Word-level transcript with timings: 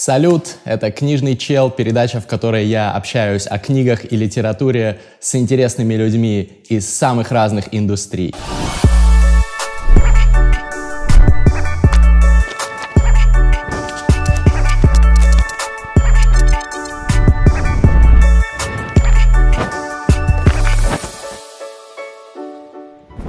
Салют! 0.00 0.58
Это 0.64 0.92
«Книжный 0.92 1.36
чел», 1.36 1.70
передача, 1.72 2.20
в 2.20 2.28
которой 2.28 2.64
я 2.66 2.92
общаюсь 2.92 3.48
о 3.48 3.58
книгах 3.58 4.12
и 4.12 4.16
литературе 4.16 5.00
с 5.18 5.34
интересными 5.34 5.94
людьми 5.94 6.62
из 6.68 6.88
самых 6.88 7.32
разных 7.32 7.64
индустрий. 7.72 8.32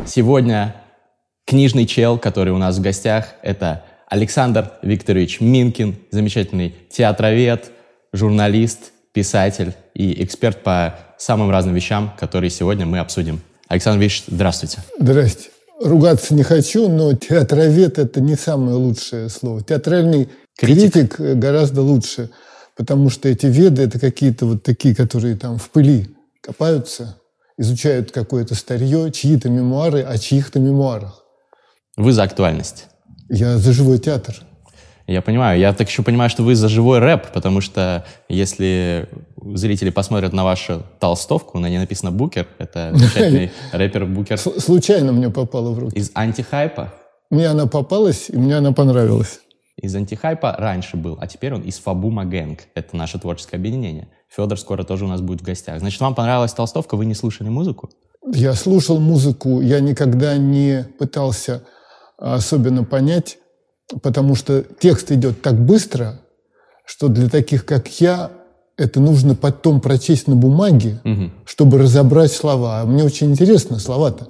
Сегодня 0.05 0.75
книжный 1.47 1.87
чел, 1.87 2.19
который 2.19 2.53
у 2.53 2.59
нас 2.59 2.77
в 2.77 2.81
гостях, 2.83 3.33
это 3.41 3.83
Александр 4.09 4.71
Викторович 4.81 5.39
Минкин, 5.39 5.95
замечательный 6.09 6.75
театровед, 6.89 7.71
журналист, 8.11 8.91
писатель 9.13 9.73
и 9.93 10.23
эксперт 10.23 10.63
по 10.63 10.97
самым 11.17 11.51
разным 11.51 11.75
вещам, 11.75 12.13
которые 12.17 12.49
сегодня 12.49 12.87
мы 12.87 12.99
обсудим. 12.99 13.41
Александр 13.67 14.03
Викторович, 14.03 14.23
здравствуйте. 14.27 14.79
Здрасте. 14.99 15.49
Ругаться 15.79 16.33
не 16.33 16.43
хочу, 16.43 16.89
но 16.89 17.13
театровед– 17.13 17.97
это 17.99 18.19
не 18.19 18.35
самое 18.35 18.75
лучшее 18.75 19.29
слово. 19.29 19.63
Театральный 19.63 20.27
критик, 20.57 21.15
критик 21.15 21.37
гораздо 21.37 21.81
лучше, 21.83 22.31
потому 22.75 23.09
что 23.09 23.29
эти 23.29 23.45
веды– 23.45 23.81
это 23.83 23.99
какие-то 23.99 24.45
вот 24.45 24.63
такие, 24.63 24.95
которые 24.95 25.35
там 25.35 25.57
в 25.57 25.69
пыли 25.69 26.07
копаются, 26.41 27.17
изучают 27.57 28.11
какое-то 28.11 28.55
старье, 28.55 29.11
чьи-то 29.11 29.49
мемуары 29.49 30.01
о 30.01 30.17
чьих-то 30.17 30.59
мемуарах. 30.59 31.23
Вы 31.95 32.11
за 32.11 32.23
актуальность? 32.23 32.87
Я 33.29 33.57
за 33.57 33.73
живой 33.73 33.99
театр. 33.99 34.35
Я 35.07 35.23
понимаю. 35.23 35.59
Я 35.59 35.73
так 35.73 35.89
еще 35.89 36.03
понимаю, 36.03 36.29
что 36.29 36.43
вы 36.43 36.53
за 36.53 36.69
живой 36.69 36.99
рэп, 36.99 37.31
потому 37.33 37.61
что 37.61 38.05
если 38.27 39.09
зрители 39.41 39.89
посмотрят 39.89 40.33
на 40.33 40.43
вашу 40.43 40.83
толстовку, 40.99 41.57
на 41.57 41.67
ней 41.67 41.79
написано 41.79 42.11
«Букер», 42.11 42.47
это 42.59 42.91
замечательный 42.93 43.51
рэпер 43.71 44.05
Букер. 44.05 44.37
Случайно 44.37 45.11
мне 45.11 45.31
попало 45.31 45.71
в 45.71 45.79
руки. 45.79 45.97
Из 45.97 46.11
антихайпа? 46.13 46.93
Мне 47.31 47.47
она 47.47 47.65
попалась, 47.65 48.29
и 48.29 48.37
мне 48.37 48.55
она 48.57 48.71
понравилась. 48.71 49.39
Из 49.81 49.95
антихайпа 49.95 50.55
раньше 50.57 50.97
был, 50.97 51.17
а 51.19 51.25
теперь 51.25 51.53
он 51.53 51.61
из 51.61 51.79
Фабума 51.79 52.25
Гэнг. 52.25 52.59
Это 52.75 52.95
наше 52.95 53.17
творческое 53.17 53.57
объединение. 53.57 54.09
Федор 54.29 54.59
скоро 54.59 54.83
тоже 54.83 55.05
у 55.05 55.07
нас 55.07 55.21
будет 55.21 55.41
в 55.41 55.43
гостях. 55.43 55.79
Значит, 55.79 56.01
вам 56.01 56.13
понравилась 56.13 56.53
толстовка, 56.53 56.95
вы 56.95 57.05
не 57.05 57.15
слушали 57.15 57.49
музыку? 57.49 57.89
Я 58.31 58.53
слушал 58.53 58.99
музыку, 58.99 59.61
я 59.61 59.79
никогда 59.79 60.37
не 60.37 60.85
пытался 60.99 61.63
особенно 62.19 62.83
понять, 62.83 63.37
потому 64.01 64.35
что 64.35 64.63
текст 64.79 65.11
идет 65.11 65.41
так 65.41 65.59
быстро, 65.59 66.19
что 66.85 67.07
для 67.07 67.29
таких, 67.29 67.65
как 67.65 67.87
я, 67.99 68.31
это 68.77 68.99
нужно 68.99 69.35
потом 69.35 69.81
прочесть 69.81 70.27
на 70.27 70.35
бумаге, 70.35 70.99
угу. 71.03 71.31
чтобы 71.45 71.77
разобрать 71.77 72.31
слова. 72.31 72.81
А 72.81 72.85
мне 72.85 73.03
очень 73.03 73.31
интересно 73.31 73.79
слова-то. 73.79 74.27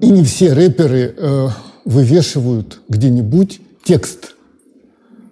И 0.00 0.10
не 0.10 0.24
все 0.24 0.52
рэперы 0.52 1.14
э, 1.16 1.48
вывешивают 1.84 2.80
где-нибудь 2.88 3.60
текст. 3.84 4.34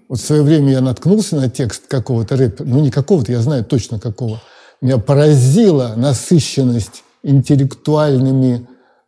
Вот 0.08 0.18
в 0.18 0.24
свое 0.24 0.42
время 0.42 0.72
я 0.72 0.80
наткнулся 0.80 1.36
на 1.36 1.50
текст 1.50 1.86
какого-то 1.88 2.36
рэпера, 2.36 2.66
ну 2.66 2.80
не 2.80 2.90
какого-то, 2.90 3.32
я 3.32 3.40
знаю 3.40 3.64
точно 3.64 3.98
какого. 3.98 4.40
Меня 4.80 4.98
поразила 4.98 5.94
насыщенность 5.96 7.02
интеллектуальными 7.22 8.66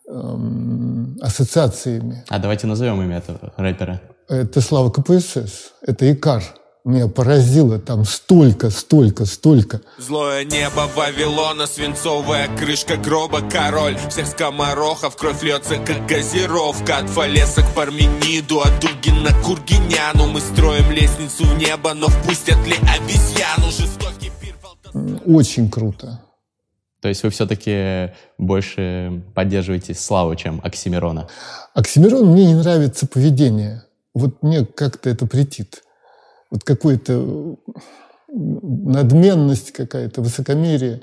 эм, 0.09 1.17
ассоциациями. 1.21 2.25
А 2.29 2.39
давайте 2.39 2.67
назовем 2.67 3.01
имя 3.03 3.19
этого 3.19 3.53
рэпера. 3.57 4.01
Это 4.29 4.61
Слава 4.61 4.91
КПСС, 4.91 5.73
это 5.83 6.13
Икар 6.13 6.43
меня 6.89 7.09
поразило 7.09 7.79
там 7.79 8.05
столько, 8.05 8.71
столько, 8.71 9.27
столько. 9.27 9.81
Злое 9.99 10.45
небо 10.45 10.89
Вавилона, 10.97 11.67
свинцовая 11.67 12.49
крышка 12.57 12.97
гроба, 12.97 13.43
король 13.43 13.97
всех 14.09 14.27
скоморохов, 14.27 15.17
кровь 15.17 15.43
льется, 15.43 15.77
как 15.77 16.07
газировка, 16.07 16.99
от 16.99 17.11
Фалеса 17.11 17.63
к 17.63 17.75
Пармениду, 17.75 18.61
от 18.61 18.81
Дугина 18.81 19.31
к 19.31 19.45
Кургиняну, 19.45 20.29
мы 20.29 20.41
строим 20.41 20.91
лестницу 20.91 21.45
в 21.45 21.59
небо, 21.59 21.93
но 21.95 22.09
впустят 22.09 22.67
ли 22.67 22.75
обезьяну, 22.75 23.71
жестокий 23.71 24.33
пир... 24.41 24.55
Очень 25.27 25.71
круто. 25.71 26.23
То 27.01 27.09
есть 27.09 27.23
вы 27.23 27.31
все-таки 27.31 28.13
больше 28.39 29.23
поддерживаете 29.35 29.95
Славу, 29.95 30.35
чем 30.35 30.61
Оксимирона? 30.65 31.29
Оксимирон 31.75 32.33
мне 32.33 32.47
не 32.47 32.55
нравится 32.55 33.07
поведение. 33.07 33.85
Вот 34.15 34.43
мне 34.43 34.65
как-то 34.65 35.09
это 35.09 35.27
претит 35.27 35.83
вот 36.51 36.65
какой-то 36.65 37.57
надменность 38.29 39.73
какая-то, 39.73 40.23
высокомерие. 40.23 41.03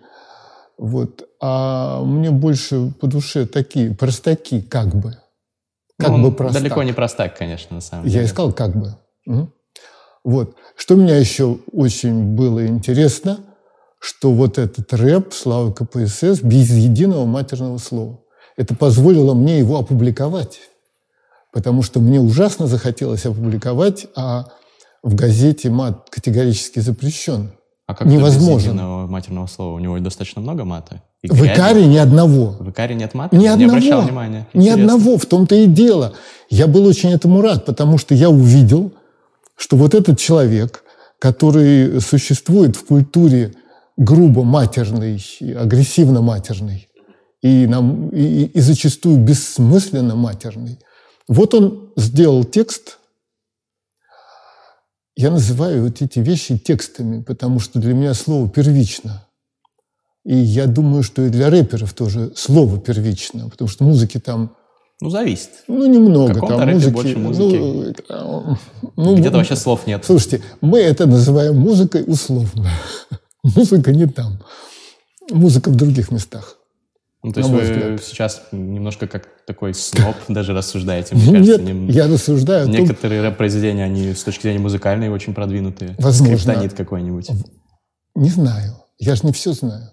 Вот. 0.78 1.28
А 1.42 2.02
мне 2.04 2.32
больше 2.32 2.92
по 3.00 3.08
душе 3.08 3.46
такие 3.46 3.94
простаки, 3.94 4.62
как 4.62 4.94
бы. 4.94 5.18
Как 5.98 6.10
ну, 6.10 6.24
бы 6.24 6.36
простак. 6.36 6.62
Далеко 6.62 6.84
не 6.84 6.94
простак, 6.94 7.38
конечно, 7.38 7.76
на 7.76 7.82
самом 7.82 8.06
деле. 8.06 8.20
Я 8.20 8.26
искал 8.26 8.52
как 8.52 8.76
бы. 8.76 8.98
Угу. 9.26 9.50
Вот. 10.26 10.56
Что 10.76 10.96
меня 10.96 11.18
еще 11.18 11.60
очень 11.72 12.36
было 12.36 12.68
интересно, 12.68 13.40
что 14.00 14.32
вот 14.32 14.58
этот 14.58 14.94
рэп 14.94 15.34
Славы 15.34 15.74
КПСС 15.74 16.42
без 16.42 16.70
единого 16.70 17.26
матерного 17.26 17.78
слова. 17.78 18.20
Это 18.58 18.76
позволило 18.76 19.34
мне 19.34 19.60
его 19.60 19.78
опубликовать. 19.78 20.60
Потому 21.52 21.84
что 21.84 22.00
мне 22.00 22.20
ужасно 22.20 22.68
захотелось 22.68 23.26
опубликовать, 23.26 24.08
а 24.16 24.48
в 25.04 25.16
газете 25.16 25.70
мат 25.70 26.10
категорически 26.10 26.80
запрещен. 26.80 27.52
А 27.88 27.94
как 27.94 28.08
Невозможно. 28.08 29.04
Без 29.04 29.10
матерного 29.10 29.48
слова? 29.48 29.76
У 29.76 29.80
него 29.80 30.00
достаточно 30.00 30.42
много 30.42 30.66
мата? 30.66 31.04
И 31.22 31.28
в 31.28 31.46
Икаре 31.46 31.86
ни 31.86 31.98
одного. 31.98 32.56
В 32.60 32.70
Икаре 32.72 32.96
нет 32.96 33.14
мата? 33.14 33.36
Ни 33.36 33.42
не 33.42 33.48
одного. 33.48 33.72
обращал 33.72 34.02
внимания. 34.02 34.48
Ни 34.54 34.70
одного, 34.70 35.18
в 35.18 35.26
том-то 35.26 35.56
и 35.56 35.68
дело. 35.68 36.14
Я 36.50 36.68
был 36.68 36.86
очень 36.86 37.12
этому 37.12 37.42
рад, 37.42 37.66
потому 37.66 37.98
что 37.98 38.16
я 38.16 38.30
увидел, 38.30 38.94
что 39.56 39.78
вот 39.78 39.94
этот 39.94 40.20
человек, 40.20 40.84
который 41.20 42.02
существует 42.02 42.76
в 42.76 42.86
культуре 42.86 43.54
грубо 43.98 44.44
матерной, 44.44 45.22
агрессивно 45.56 46.22
матерной 46.22 46.90
и, 47.42 47.68
нам, 47.68 48.10
и, 48.10 48.46
и 48.46 48.60
зачастую 48.60 49.18
бессмысленно 49.20 50.16
матерной, 50.16 50.80
вот 51.28 51.54
он 51.54 51.92
сделал 51.96 52.44
текст, 52.44 53.00
я 55.16 55.32
называю 55.32 55.84
вот 55.84 56.02
эти 56.02 56.20
вещи 56.20 56.58
текстами, 56.58 57.22
потому 57.22 57.60
что 57.60 57.80
для 57.80 57.94
меня 57.94 58.14
слово 58.14 58.50
первично. 58.50 59.26
И 60.26 60.36
я 60.36 60.66
думаю, 60.66 61.04
что 61.04 61.22
и 61.22 61.30
для 61.30 61.50
рэперов 61.50 61.94
тоже 61.94 62.34
слово 62.36 62.80
первично, 62.80 63.50
потому 63.50 63.70
что 63.70 63.84
музыки 63.84 64.20
там... 64.20 64.56
Ну, 65.00 65.10
зависит. 65.10 65.50
Ну, 65.68 65.86
немного. 65.86 66.34
В 66.34 66.48
там 66.48 66.70
музыки, 66.70 66.94
больше 66.94 67.18
музыки. 67.18 67.96
Ну, 68.10 68.58
ну, 68.96 69.16
Где-то 69.18 69.38
вообще 69.38 69.56
слов 69.56 69.86
нет. 69.86 70.04
Слушайте, 70.04 70.42
мы 70.62 70.80
это 70.80 71.06
называем 71.06 71.58
музыкой 71.58 72.04
условно. 72.08 72.70
Музыка 73.56 73.92
не 73.92 74.08
там. 74.08 74.40
Музыка 75.30 75.70
в 75.70 75.76
других 75.76 76.12
местах. 76.12 76.58
Ну, 77.22 77.32
то 77.32 77.40
есть 77.40 77.50
вы 77.50 77.62
взгляд. 77.62 78.04
сейчас 78.04 78.44
немножко 78.52 79.08
как 79.08 79.28
такой 79.46 79.74
сноб 79.74 80.16
даже 80.28 80.54
рассуждаете, 80.54 81.16
мне 81.16 81.32
кажется. 81.32 81.62
Нет, 81.62 81.74
не... 81.74 81.92
я 81.92 82.08
рассуждаю. 82.08 82.68
Некоторые 82.68 83.22
том... 83.22 83.30
рэп-произведения, 83.30 83.84
они 83.84 84.14
с 84.14 84.24
точки 84.24 84.44
зрения 84.44 84.60
музыкальной 84.60 85.10
очень 85.10 85.34
продвинутые. 85.34 85.96
Возможно. 85.98 86.38
Скриптонит 86.38 86.74
какой-нибудь. 86.74 87.30
Не 88.16 88.30
знаю. 88.30 88.76
Я 88.98 89.16
же 89.16 89.26
не 89.26 89.32
все 89.32 89.54
знаю. 89.54 89.92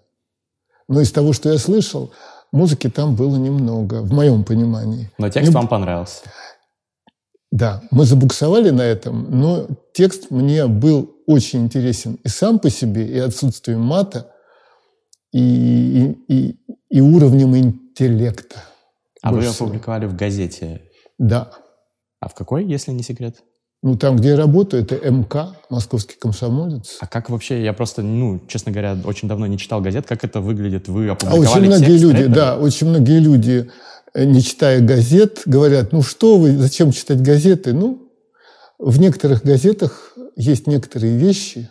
Но 0.88 1.00
из 1.00 1.10
того, 1.10 1.32
что 1.32 1.50
я 1.50 1.58
слышал, 1.58 2.12
музыки 2.52 2.88
там 2.88 3.14
было 3.14 3.36
немного, 3.36 4.02
в 4.02 4.12
моем 4.12 4.44
понимании. 4.44 5.10
Но 5.18 5.28
текст 5.28 5.48
мне... 5.48 5.56
вам 5.56 5.68
понравился? 5.68 6.20
Да, 7.50 7.82
мы 7.90 8.06
забуксовали 8.06 8.70
на 8.70 8.82
этом, 8.82 9.26
но 9.30 9.66
текст 9.92 10.30
мне 10.30 10.66
был 10.66 11.11
очень 11.26 11.64
интересен 11.64 12.18
и 12.24 12.28
сам 12.28 12.58
по 12.58 12.70
себе, 12.70 13.06
и 13.06 13.18
отсутствием 13.18 13.80
мата, 13.80 14.32
и, 15.32 16.16
и, 16.28 16.56
и 16.90 17.00
уровнем 17.00 17.56
интеллекта. 17.56 18.64
А 19.22 19.32
вы 19.32 19.46
опубликовали 19.46 20.06
в 20.06 20.16
газете? 20.16 20.82
Да. 21.18 21.52
А 22.20 22.28
в 22.28 22.34
какой, 22.34 22.64
если 22.64 22.92
не 22.92 23.02
секрет? 23.02 23.42
Ну, 23.84 23.96
там, 23.96 24.16
где 24.16 24.30
я 24.30 24.36
работаю, 24.36 24.84
это 24.84 24.94
МК, 25.10 25.56
Московский 25.68 26.14
комсомолец. 26.16 26.98
А 27.00 27.06
как 27.08 27.30
вообще, 27.30 27.64
я 27.64 27.72
просто, 27.72 28.02
ну, 28.02 28.40
честно 28.46 28.70
говоря, 28.70 28.96
очень 29.04 29.26
давно 29.26 29.46
не 29.46 29.58
читал 29.58 29.80
газет, 29.80 30.06
как 30.06 30.22
это 30.22 30.40
выглядит? 30.40 30.86
Вы 30.86 31.08
опубликовали 31.08 31.46
а 31.46 31.50
очень 31.50 31.66
многие 31.66 31.86
текст 31.86 32.04
люди, 32.04 32.26
да, 32.26 32.56
очень 32.56 32.86
многие 32.88 33.18
люди, 33.18 33.70
э, 34.14 34.24
не 34.24 34.40
читая 34.40 34.80
газет, 34.80 35.42
говорят, 35.46 35.90
ну 35.90 36.02
что 36.02 36.38
вы, 36.38 36.56
зачем 36.58 36.92
читать 36.92 37.22
газеты? 37.22 37.72
Ну, 37.72 38.08
в 38.78 39.00
некоторых 39.00 39.42
газетах 39.42 40.11
есть 40.36 40.66
некоторые 40.66 41.16
вещи, 41.16 41.70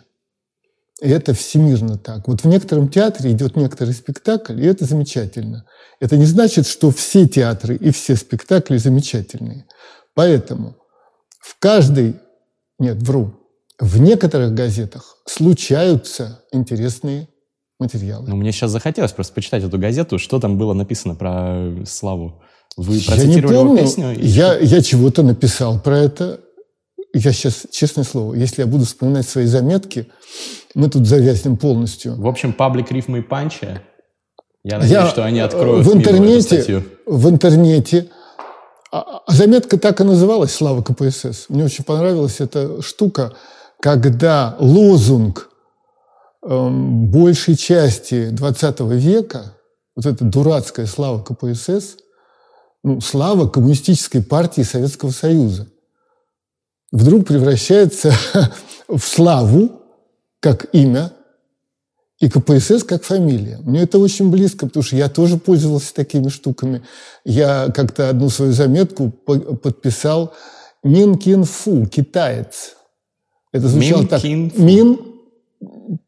и 1.00 1.08
это 1.08 1.34
всемирно 1.34 1.98
так. 1.98 2.28
Вот 2.28 2.42
в 2.42 2.46
некотором 2.46 2.88
театре 2.88 3.32
идет 3.32 3.56
некоторый 3.56 3.92
спектакль, 3.92 4.60
и 4.60 4.66
это 4.66 4.84
замечательно. 4.84 5.66
Это 6.00 6.16
не 6.16 6.26
значит, 6.26 6.66
что 6.66 6.90
все 6.90 7.26
театры 7.26 7.76
и 7.76 7.90
все 7.90 8.16
спектакли 8.16 8.76
замечательные. 8.76 9.66
Поэтому 10.14 10.76
в 11.40 11.58
каждой, 11.58 12.16
нет, 12.78 13.02
вру, 13.02 13.34
в 13.80 14.00
некоторых 14.00 14.54
газетах 14.54 15.16
случаются 15.26 16.44
интересные 16.52 17.28
материалы. 17.80 18.28
Ну, 18.28 18.36
мне 18.36 18.52
сейчас 18.52 18.70
захотелось 18.70 19.12
просто 19.12 19.34
почитать 19.34 19.64
эту 19.64 19.78
газету, 19.78 20.18
что 20.18 20.38
там 20.38 20.56
было 20.56 20.72
написано 20.72 21.16
про 21.16 21.84
Славу. 21.84 22.42
Вы 22.76 22.96
я 22.96 23.24
не 23.24 23.42
помню. 23.42 23.78
песню? 23.78 24.14
Я, 24.18 24.56
я 24.58 24.80
чего-то 24.82 25.22
написал 25.22 25.80
про 25.80 25.98
это. 25.98 26.40
Я 27.14 27.32
сейчас, 27.32 27.66
честное 27.70 28.04
слово, 28.04 28.34
если 28.34 28.62
я 28.62 28.66
буду 28.66 28.84
вспоминать 28.84 29.28
свои 29.28 29.46
заметки, 29.46 30.10
мы 30.74 30.88
тут 30.88 31.06
завязнем 31.06 31.56
полностью. 31.56 32.14
В 32.16 32.26
общем, 32.26 32.52
паблик 32.52 32.90
рифмы 32.90 33.18
и 33.18 33.22
панчи. 33.22 33.80
Я 34.64 34.78
надеюсь, 34.78 34.92
я 34.92 35.08
что 35.08 35.24
они 35.24 35.40
откроют 35.40 35.86
в 35.86 35.92
интернете, 35.92 36.84
в 37.04 37.28
интернете. 37.28 38.08
А, 38.92 39.22
а 39.26 39.32
заметка 39.32 39.78
так 39.78 40.00
и 40.00 40.04
называлась 40.04 40.52
«Слава 40.52 40.82
КПСС». 40.82 41.46
Мне 41.48 41.64
очень 41.64 41.84
понравилась 41.84 42.40
эта 42.40 42.80
штука, 42.82 43.34
когда 43.80 44.56
лозунг 44.60 45.50
эм, 46.46 47.06
большей 47.06 47.56
части 47.56 48.28
20 48.30 48.80
века, 48.80 49.56
вот 49.96 50.06
эта 50.06 50.24
дурацкая 50.24 50.86
слава 50.86 51.22
КПСС, 51.22 51.96
ну, 52.84 53.00
слава 53.00 53.48
коммунистической 53.48 54.22
партии 54.22 54.62
Советского 54.62 55.10
Союза, 55.10 55.68
вдруг 56.92 57.26
превращается 57.26 58.12
в 58.88 59.00
славу, 59.00 59.70
как 60.40 60.66
имя, 60.72 61.12
и 62.20 62.28
КПСС 62.28 62.84
как 62.84 63.02
фамилия. 63.02 63.58
Мне 63.64 63.82
это 63.82 63.98
очень 63.98 64.30
близко, 64.30 64.66
потому 64.68 64.84
что 64.84 64.94
я 64.94 65.08
тоже 65.08 65.38
пользовался 65.38 65.92
такими 65.92 66.28
штуками. 66.28 66.82
Я 67.24 67.72
как-то 67.74 68.08
одну 68.08 68.28
свою 68.28 68.52
заметку 68.52 69.10
подписал 69.10 70.32
Мин 70.84 71.16
Кин 71.18 71.42
Фу, 71.42 71.86
китаец. 71.86 72.76
Это 73.50 73.66
звучало 73.66 74.02
Мин 74.02 74.08
так. 74.08 74.22
Кин 74.22 74.50
Фу. 74.50 74.62
Мин, 74.62 75.00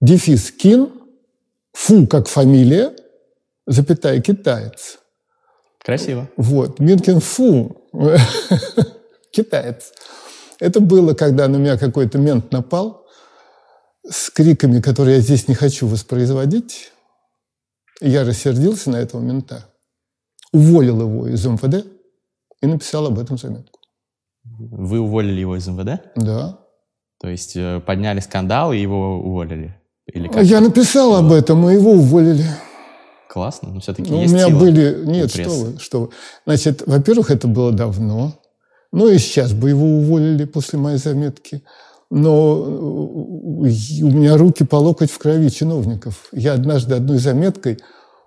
дефис 0.00 0.52
Кин, 0.52 0.90
Фу 1.72 2.06
как 2.06 2.28
фамилия, 2.28 2.94
запятая 3.66 4.20
китаец. 4.20 4.98
Красиво. 5.84 6.28
Вот. 6.36 6.78
Мин 6.78 7.00
Кин 7.00 7.18
Фу, 7.18 7.76
китаец. 9.32 9.92
Это 10.60 10.80
было, 10.80 11.14
когда 11.14 11.48
на 11.48 11.56
меня 11.56 11.76
какой-то 11.76 12.18
мент 12.18 12.52
напал 12.52 13.06
с 14.08 14.30
криками, 14.30 14.80
которые 14.80 15.16
я 15.16 15.22
здесь 15.22 15.48
не 15.48 15.54
хочу 15.54 15.86
воспроизводить. 15.86 16.92
Я 18.00 18.24
рассердился 18.24 18.90
на 18.90 18.96
этого 18.96 19.20
мента, 19.20 19.66
уволил 20.52 21.00
его 21.00 21.28
из 21.28 21.44
МВД 21.46 21.86
и 22.60 22.66
написал 22.66 23.06
об 23.06 23.18
этом 23.18 23.38
заметку. 23.38 23.80
Вы 24.44 25.00
уволили 25.00 25.40
его 25.40 25.56
из 25.56 25.66
МВД? 25.66 26.02
Да. 26.16 26.58
То 27.20 27.28
есть 27.28 27.56
э, 27.56 27.80
подняли 27.80 28.20
скандал 28.20 28.72
и 28.72 28.78
его 28.78 29.18
уволили? 29.18 29.76
Или 30.06 30.28
как? 30.28 30.42
Я 30.42 30.60
написал 30.60 31.14
об 31.14 31.32
этом, 31.32 31.68
и 31.68 31.74
его 31.74 31.92
уволили. 31.92 32.44
Классно, 33.28 33.70
но 33.70 33.80
все-таки 33.80 34.10
ну, 34.10 34.20
есть 34.20 34.32
У 34.32 34.36
меня 34.36 34.48
сила 34.48 34.60
были... 34.60 35.04
Нет, 35.06 35.30
что 35.30 35.50
вы, 35.50 35.78
что 35.78 36.00
вы. 36.02 36.10
Значит, 36.44 36.82
во-первых, 36.86 37.30
это 37.30 37.48
было 37.48 37.72
давно. 37.72 38.32
Ну 38.94 39.08
и 39.08 39.18
сейчас 39.18 39.52
бы 39.52 39.70
его 39.70 39.84
уволили 39.84 40.44
после 40.44 40.78
моей 40.78 40.98
заметки. 40.98 41.64
Но 42.10 42.30
э, 42.64 42.68
у 42.68 43.64
меня 43.64 44.36
руки 44.36 44.62
по 44.62 44.76
локоть 44.76 45.10
в 45.10 45.18
крови 45.18 45.48
чиновников. 45.48 46.28
Я 46.30 46.52
однажды 46.52 46.94
одной 46.94 47.18
заметкой 47.18 47.80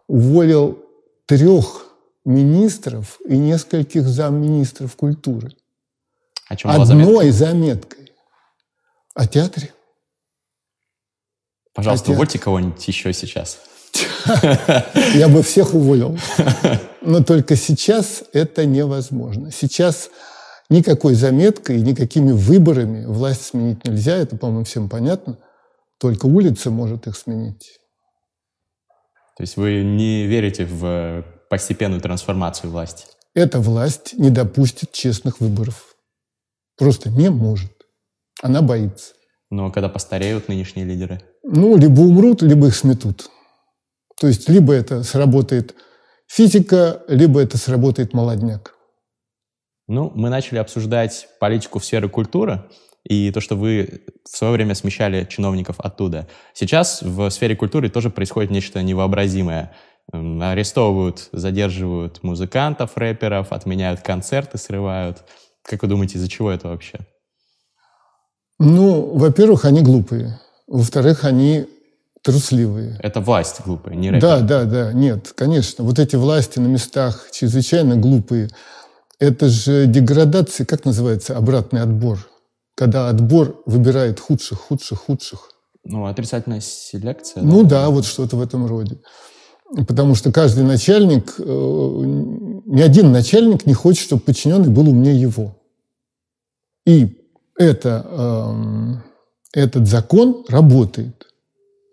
уволил 0.08 0.78
трех 1.26 1.86
министров 2.26 3.18
и 3.26 3.38
нескольких 3.38 4.04
замминистров 4.10 4.94
культуры. 4.98 5.54
О 6.50 6.58
чем 6.58 6.70
Одной 6.70 7.32
заметкой. 7.32 8.12
О 9.16 9.26
театре. 9.26 9.74
Пожалуйста, 11.74 12.12
увольте 12.12 12.40
кого-нибудь 12.40 12.86
еще 12.86 13.14
сейчас. 13.14 13.60
Я 15.14 15.30
бы 15.30 15.44
всех 15.44 15.74
уволил. 15.74 16.18
Но 17.00 17.24
только 17.24 17.56
сейчас 17.56 18.26
это 18.34 18.66
невозможно. 18.66 19.50
Сейчас 19.50 20.10
Никакой 20.70 21.14
заметкой, 21.14 21.82
никакими 21.82 22.32
выборами 22.32 23.06
власть 23.06 23.46
сменить 23.46 23.86
нельзя, 23.86 24.18
это, 24.18 24.36
по-моему, 24.36 24.66
всем 24.66 24.90
понятно. 24.90 25.38
Только 25.98 26.26
улица 26.26 26.70
может 26.72 27.08
их 27.08 27.16
сменить. 27.16 27.80
То 29.38 29.44
есть 29.44 29.56
вы 29.56 29.84
не 29.84 30.26
верите 30.26 30.66
в 30.66 31.24
постепенную 31.50 32.02
трансформацию 32.02 32.72
власти? 32.72 33.06
Эта 33.34 33.60
власть 33.60 34.18
не 34.18 34.30
допустит 34.30 34.92
честных 34.92 35.40
выборов. 35.40 35.96
Просто 36.76 37.10
не 37.10 37.30
может. 37.30 37.72
Она 38.42 38.62
боится. 38.62 39.14
Но 39.50 39.72
когда 39.72 39.90
постареют 39.90 40.50
нынешние 40.50 40.86
лидеры? 40.86 41.22
Ну, 41.44 41.78
либо 41.78 42.02
умрут, 42.02 42.42
либо 42.42 42.68
их 42.68 42.76
сметут. 42.76 43.30
То 44.20 44.28
есть 44.28 44.50
либо 44.50 44.74
это 44.74 45.04
сработает 45.04 45.76
физика, 46.28 47.04
либо 47.08 47.40
это 47.40 47.58
сработает 47.58 48.14
молодняк. 48.14 48.74
Ну, 49.88 50.12
мы 50.14 50.30
начали 50.30 50.58
обсуждать 50.58 51.28
политику 51.40 51.80
в 51.80 51.86
сфере 51.86 52.10
культуры 52.10 52.66
и 53.06 53.32
то, 53.32 53.40
что 53.40 53.56
вы 53.56 54.02
в 54.30 54.38
свое 54.38 54.52
время 54.54 54.76
смещали 54.76 55.26
чиновников 55.30 55.80
оттуда. 55.80 56.28
Сейчас 56.54 57.02
в 57.02 57.30
сфере 57.30 57.56
культуры 57.56 57.90
тоже 57.90 58.10
происходит 58.10 58.52
нечто 58.52 58.82
невообразимое. 58.82 59.74
Арестовывают, 60.12 61.30
задерживают 61.32 62.22
музыкантов, 62.22 62.98
рэперов, 62.98 63.52
отменяют 63.52 64.02
концерты, 64.02 64.58
срывают. 64.58 65.24
Как 65.64 65.82
вы 65.82 65.88
думаете, 65.88 66.18
из-за 66.18 66.30
чего 66.30 66.52
это 66.52 66.68
вообще? 66.68 67.00
Ну, 68.60 69.18
во-первых, 69.18 69.66
они 69.66 69.82
глупые. 69.82 70.40
Во-вторых, 70.68 71.24
они 71.24 71.66
трусливые. 72.24 73.00
Это 73.02 73.22
власть 73.22 73.62
глупая, 73.66 73.96
не 73.96 74.12
рэперы. 74.12 74.22
Да, 74.22 74.40
да, 74.42 74.64
да. 74.66 74.94
Нет, 74.94 75.32
конечно. 75.34 75.86
Вот 75.86 76.00
эти 76.00 76.18
власти 76.18 76.60
на 76.60 76.68
местах 76.68 77.30
чрезвычайно 77.32 77.96
глупые. 77.96 78.50
Это 79.20 79.50
же 79.50 79.88
деградация, 79.88 80.66
как 80.66 80.86
называется, 80.86 81.36
обратный 81.36 81.82
отбор? 81.82 82.20
Когда 82.76 83.10
отбор 83.10 83.62
выбирает 83.66 84.20
худших, 84.20 84.60
худших, 84.60 85.00
худших. 85.00 85.50
Ну, 85.84 86.06
отрицательная 86.06 86.62
селекция. 86.62 87.42
Ну 87.42 87.64
да, 87.64 87.86
да 87.86 87.90
вот 87.90 88.06
что-то 88.06 88.36
в 88.36 88.42
этом 88.42 88.68
роде. 88.68 89.00
Потому 89.88 90.14
что 90.16 90.32
каждый 90.32 90.64
начальник, 90.64 91.36
э, 91.40 91.44
ни 91.44 92.82
один 92.82 93.12
начальник 93.12 93.66
не 93.66 93.74
хочет, 93.74 94.04
чтобы 94.04 94.22
подчиненный 94.22 94.70
был 94.70 94.88
умнее 94.88 95.20
его. 95.20 95.58
И 96.86 97.18
это, 97.58 98.06
эм, 98.10 99.04
этот 99.52 99.88
закон 99.88 100.46
работает. 100.48 101.26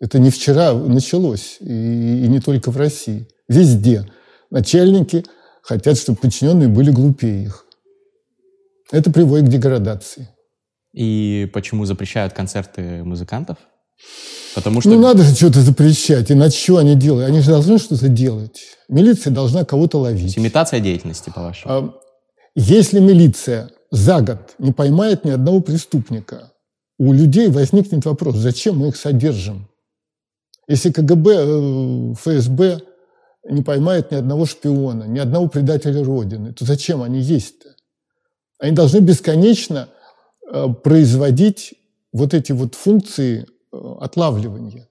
Это 0.01 0.19
не 0.19 0.31
вчера 0.31 0.75
началось, 0.75 1.57
и, 1.61 2.25
и 2.25 2.29
не 2.29 2.41
только 2.41 2.71
в 2.71 2.77
России. 2.77 3.27
Везде 3.49 4.07
начальники– 4.51 5.25
хотят, 5.65 5.99
чтобы 5.99 6.19
подчиненные 6.19 6.69
были 6.69 6.91
глупее 6.91 7.45
их. 7.45 7.65
Это 8.93 9.11
приводит 9.11 9.47
к 9.47 9.51
деградации. 9.51 10.29
И 10.93 11.51
почему 11.53 11.87
запрещают 11.87 12.33
концерты 12.33 13.03
музыкантов? 13.03 13.57
Потому 14.55 14.81
что... 14.81 14.91
Ну, 14.91 15.01
надо 15.01 15.25
же 15.25 15.35
что-то 15.35 15.61
запрещать, 15.61 16.31
иначе 16.31 16.59
что 16.59 16.77
они 16.77 16.95
делают? 16.95 17.29
Они 17.29 17.41
же 17.41 17.51
должны 17.51 17.79
что-то 17.79 18.09
делать. 18.09 18.61
Милиция 18.89 19.33
должна 19.33 19.65
кого-то 19.65 19.99
ловить. 19.99 20.39
Имитация 20.39 20.79
деятельности, 20.79 21.33
по-вашему? 21.35 21.73
А, 21.73 21.95
если 22.55 23.01
милиция 23.01 23.71
за 23.91 24.21
год 24.21 24.55
не 24.59 24.73
поймает 24.73 25.25
ни 25.25 25.31
одного 25.31 25.61
преступника, 25.61 26.53
у 26.99 27.13
людей 27.13 27.49
возникнет 27.49 28.05
вопрос, 28.05 28.37
зачем 28.37 28.79
мы 28.79 28.89
их 28.89 28.97
содержим? 28.97 29.69
Если 30.69 30.93
КГБ, 30.93 31.33
э, 31.33 32.15
ФСБ 32.15 32.81
не 33.45 33.63
поймают 33.63 34.11
ни 34.11 34.17
одного 34.17 34.47
шпиона, 34.47 35.05
ни 35.05 35.19
одного 35.19 35.49
предателя 35.49 36.03
Родины, 36.03 36.53
то 36.53 36.65
зачем 36.65 37.03
они 37.03 37.21
есть-то? 37.21 37.75
Они 38.59 38.73
должны 38.73 38.99
бесконечно 38.99 39.89
э, 40.51 40.67
производить 40.83 41.75
вот 42.13 42.33
эти 42.33 42.53
вот 42.53 42.75
функции 42.75 43.47
э, 43.73 43.95
отлавливания. 44.01 44.89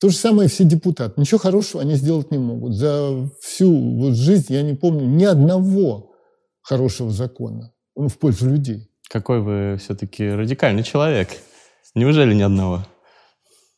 То 0.00 0.10
же 0.10 0.16
самое 0.16 0.48
все 0.48 0.64
депутаты. 0.64 1.18
Ничего 1.20 1.38
хорошего 1.38 1.82
они 1.82 1.94
сделать 1.94 2.30
не 2.30 2.38
могут. 2.38 2.74
За 2.74 3.28
всю 3.40 3.98
вот 3.98 4.14
жизнь 4.14 4.52
я 4.52 4.62
не 4.62 4.74
помню 4.74 5.06
ни 5.06 5.24
одного 5.24 6.12
хорошего 6.60 7.10
закона 7.10 7.72
в 7.94 8.12
пользу 8.18 8.50
людей. 8.50 8.90
Какой 9.08 9.40
вы 9.40 9.78
все-таки 9.78 10.28
радикальный 10.28 10.82
человек. 10.82 11.30
Неужели 11.94 12.34
ни 12.34 12.42
одного? 12.42 12.84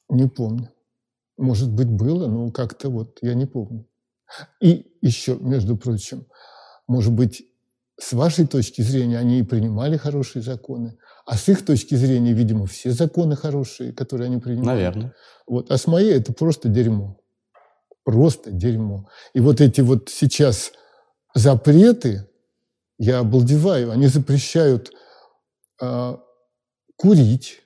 Не 0.09 0.27
помню. 0.27 0.69
Может 1.39 1.71
быть, 1.71 1.89
было, 1.89 2.27
но 2.27 2.51
как-то 2.51 2.91
вот 2.91 3.19
я 3.23 3.35
не 3.35 3.47
помню. 3.47 3.87
И 4.61 4.93
еще, 5.01 5.37
между 5.37 5.77
прочим, 5.77 6.27
может 6.89 7.13
быть, 7.13 7.47
с 7.99 8.13
вашей 8.13 8.47
точки 8.47 8.83
зрения 8.83 9.19
они 9.19 9.39
и 9.39 9.45
принимали 9.45 9.97
хорошие 9.97 10.43
законы, 10.43 10.99
а 11.27 11.37
с 11.37 11.49
их 11.49 11.65
точки 11.65 11.95
зрения, 11.95 12.33
видимо, 12.33 12.67
все 12.67 12.91
законы 12.91 13.37
хорошие, 13.37 13.93
которые 13.93 14.27
они 14.27 14.39
принимали. 14.39 14.67
Наверное. 14.67 15.15
Вот. 15.47 15.71
А 15.71 15.79
с 15.79 15.87
моей 15.87 16.13
это 16.13 16.33
просто 16.33 16.69
дерьмо. 16.69 17.21
Просто 18.05 18.51
дерьмо. 18.51 19.09
И 19.33 19.41
вот 19.41 19.61
эти 19.61 19.81
вот 19.81 20.09
сейчас 20.09 20.73
запреты, 21.35 22.29
я 22.99 23.21
обалдеваю, 23.21 23.93
они 23.93 24.09
запрещают 24.09 24.93
э, 25.81 26.17
курить, 26.97 27.63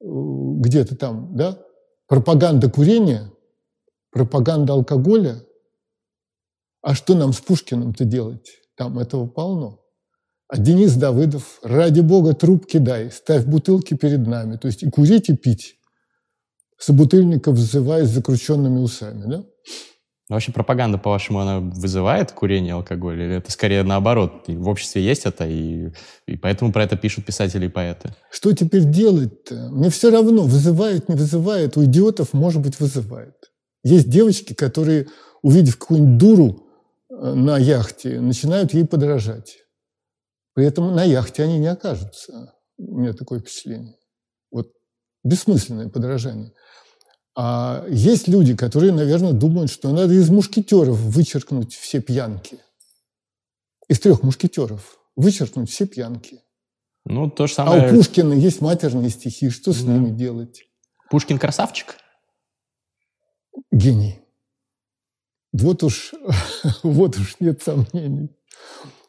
где-то 0.00 0.96
там, 0.96 1.36
да, 1.36 1.65
пропаганда 2.06 2.70
курения, 2.70 3.32
пропаганда 4.10 4.72
алкоголя. 4.72 5.42
А 6.82 6.94
что 6.94 7.14
нам 7.14 7.32
с 7.32 7.40
Пушкиным-то 7.40 8.04
делать? 8.04 8.50
Там 8.76 8.98
этого 8.98 9.26
полно. 9.26 9.82
А 10.48 10.58
Денис 10.58 10.94
Давыдов, 10.94 11.58
ради 11.62 12.00
бога, 12.00 12.34
трубки 12.34 12.78
дай, 12.78 13.10
ставь 13.10 13.44
бутылки 13.44 13.94
перед 13.94 14.26
нами. 14.26 14.56
То 14.56 14.68
есть 14.68 14.82
и 14.84 14.90
курить, 14.90 15.28
и 15.28 15.36
пить. 15.36 15.76
Собутыльников 16.78 17.56
взывая 17.56 18.04
с 18.04 18.10
закрученными 18.10 18.78
усами, 18.78 19.24
да? 19.26 19.44
Ну, 20.28 20.34
вообще 20.34 20.50
пропаганда, 20.50 20.98
по-вашему, 20.98 21.38
она 21.38 21.60
вызывает 21.60 22.32
курение, 22.32 22.74
алкоголь? 22.74 23.22
Или 23.22 23.36
это 23.36 23.52
скорее 23.52 23.84
наоборот? 23.84 24.44
И 24.48 24.56
в 24.56 24.68
обществе 24.68 25.00
есть 25.00 25.24
это, 25.24 25.46
и, 25.46 25.92
и 26.26 26.36
поэтому 26.36 26.72
про 26.72 26.82
это 26.82 26.96
пишут 26.96 27.24
писатели 27.24 27.66
и 27.66 27.68
поэты. 27.68 28.12
Что 28.30 28.52
теперь 28.52 28.84
делать-то? 28.84 29.68
Мне 29.70 29.88
все 29.88 30.10
равно, 30.10 30.42
вызывает, 30.42 31.08
не 31.08 31.14
вызывает. 31.14 31.76
У 31.76 31.84
идиотов, 31.84 32.32
может 32.32 32.60
быть, 32.60 32.80
вызывает. 32.80 33.36
Есть 33.84 34.10
девочки, 34.10 34.52
которые, 34.52 35.06
увидев 35.42 35.78
какую-нибудь 35.78 36.18
дуру 36.18 36.66
э, 37.08 37.34
на 37.34 37.56
яхте, 37.56 38.20
начинают 38.20 38.74
ей 38.74 38.84
подражать. 38.84 39.58
При 40.54 40.66
этом 40.66 40.92
на 40.92 41.04
яхте 41.04 41.44
они 41.44 41.58
не 41.58 41.68
окажутся. 41.68 42.52
У 42.78 42.98
меня 42.98 43.12
такое 43.12 43.38
впечатление. 43.38 43.94
Вот 44.50 44.72
бессмысленное 45.22 45.88
подражание. 45.88 46.52
А 47.38 47.84
есть 47.90 48.28
люди, 48.28 48.56
которые, 48.56 48.92
наверное, 48.92 49.32
думают, 49.32 49.70
что 49.70 49.92
надо 49.92 50.14
из 50.14 50.30
мушкетеров 50.30 50.96
вычеркнуть 50.96 51.74
все 51.74 52.00
пьянки. 52.00 52.58
Из 53.88 54.00
трех 54.00 54.22
мушкетеров 54.22 54.98
вычеркнуть 55.16 55.70
все 55.70 55.86
пьянки. 55.86 56.40
Ну, 57.04 57.30
то 57.30 57.46
же 57.46 57.52
самое... 57.52 57.82
А 57.82 57.92
у 57.92 57.94
Пушкина 57.94 58.32
есть 58.32 58.62
матерные 58.62 59.10
стихи. 59.10 59.50
Что 59.50 59.72
с 59.72 59.82
да. 59.82 59.92
ними 59.92 60.10
делать? 60.10 60.64
Пушкин 61.10 61.38
красавчик? 61.38 61.96
Гений. 63.70 64.18
Вот 65.52 65.82
уж, 65.82 66.14
вот 66.82 67.16
уж 67.18 67.36
нет 67.38 67.62
сомнений. 67.62 68.34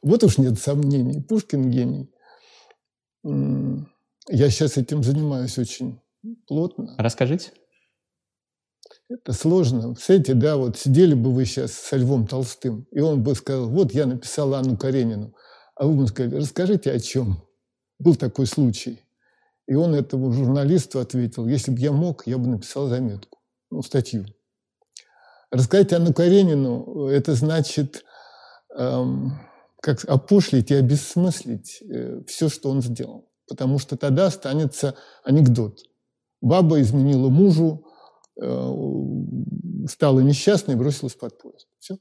Вот 0.02 0.24
уж 0.24 0.38
нет 0.38 0.60
сомнений. 0.60 1.22
Пушкин 1.22 1.72
гений. 1.72 2.12
Я 3.24 4.50
сейчас 4.50 4.78
этим 4.78 5.02
занимаюсь 5.02 5.58
очень 5.58 6.00
плотно. 6.46 6.94
Расскажите. 6.98 7.52
Это 9.10 9.32
сложно. 9.32 9.94
Представляете, 9.94 10.34
да, 10.34 10.58
вот 10.58 10.78
сидели 10.78 11.14
бы 11.14 11.32
вы 11.32 11.46
сейчас 11.46 11.72
со 11.72 11.96
Львом 11.96 12.28
Толстым, 12.28 12.88
и 12.92 13.00
он 13.00 13.24
бы 13.24 13.36
сказал, 13.36 13.70
вот 13.70 13.94
я 13.94 14.06
написал 14.06 14.54
Анну 14.54 14.78
Каренину. 14.78 15.34
А 15.76 15.86
вы 15.86 15.94
бы 15.94 16.08
сказали, 16.08 16.36
расскажите 16.36 16.92
о 16.92 17.00
чем. 17.00 17.42
Был 18.00 18.16
такой 18.16 18.48
случай. 18.48 19.02
И 19.66 19.76
он 19.76 19.96
этому 19.96 20.32
журналисту 20.34 21.00
ответил, 21.00 21.48
если 21.48 21.72
бы 21.72 21.80
я 21.80 21.92
мог, 21.92 22.28
я 22.28 22.38
бы 22.38 22.48
написал 22.48 22.88
заметку, 22.88 23.40
ну, 23.72 23.82
статью. 23.82 24.26
Рассказать 25.52 25.94
Анну 25.94 26.14
Каренину– 26.14 27.08
это 27.08 27.34
значит 27.34 28.04
эм, 28.76 29.40
как 29.82 30.04
опошлить 30.06 30.72
и 30.72 30.76
обесмыслить 30.76 31.82
э, 31.82 32.22
все, 32.28 32.50
что 32.50 32.70
он 32.70 32.82
сделал. 32.82 33.30
Потому 33.48 33.80
что 33.80 33.96
тогда 33.96 34.26
останется 34.26 34.96
анекдот. 35.24 35.80
Баба 36.42 36.82
изменила 36.82 37.30
мужу, 37.30 37.87
стала 38.38 40.20
несчастной 40.20 40.76
и 40.76 40.78
бросилась 40.78 41.16
под 41.16 41.38
поезд. 41.38 41.68
Все. 41.80 41.98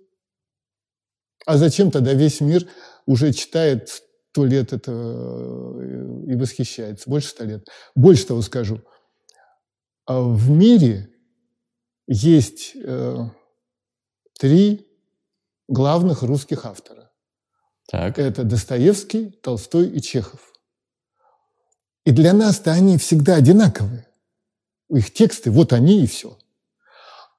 А 1.47 1.57
зачем 1.57 1.91
тогда 1.91 2.13
весь 2.13 2.41
мир 2.41 2.69
уже 3.07 3.33
читает 3.33 3.89
сто 3.89 4.45
лет 4.45 4.73
это 4.73 4.93
э, 4.93 6.33
и 6.33 6.35
восхищается? 6.35 7.09
Больше 7.09 7.29
ста 7.29 7.45
лет. 7.45 7.67
Больше 7.95 8.27
того 8.27 8.43
скажу. 8.43 8.83
А 10.05 10.21
в 10.21 10.51
мире 10.51 11.09
есть 12.07 12.73
э, 12.75 13.17
три 14.39 14.87
главных 15.69 16.23
русских 16.23 16.67
автора. 16.67 17.13
Так. 17.89 18.19
Это 18.19 18.43
Достоевский, 18.43 19.31
Толстой 19.31 19.89
и 19.89 20.01
Чехов. 20.01 20.53
И 22.05 22.11
для 22.11 22.33
нас-то 22.33 22.73
они 22.73 22.99
всегда 22.99 23.37
одинаковые 23.37 24.09
их 24.89 25.13
тексты, 25.13 25.51
вот 25.51 25.73
они 25.73 26.03
и 26.03 26.07
все. 26.07 26.39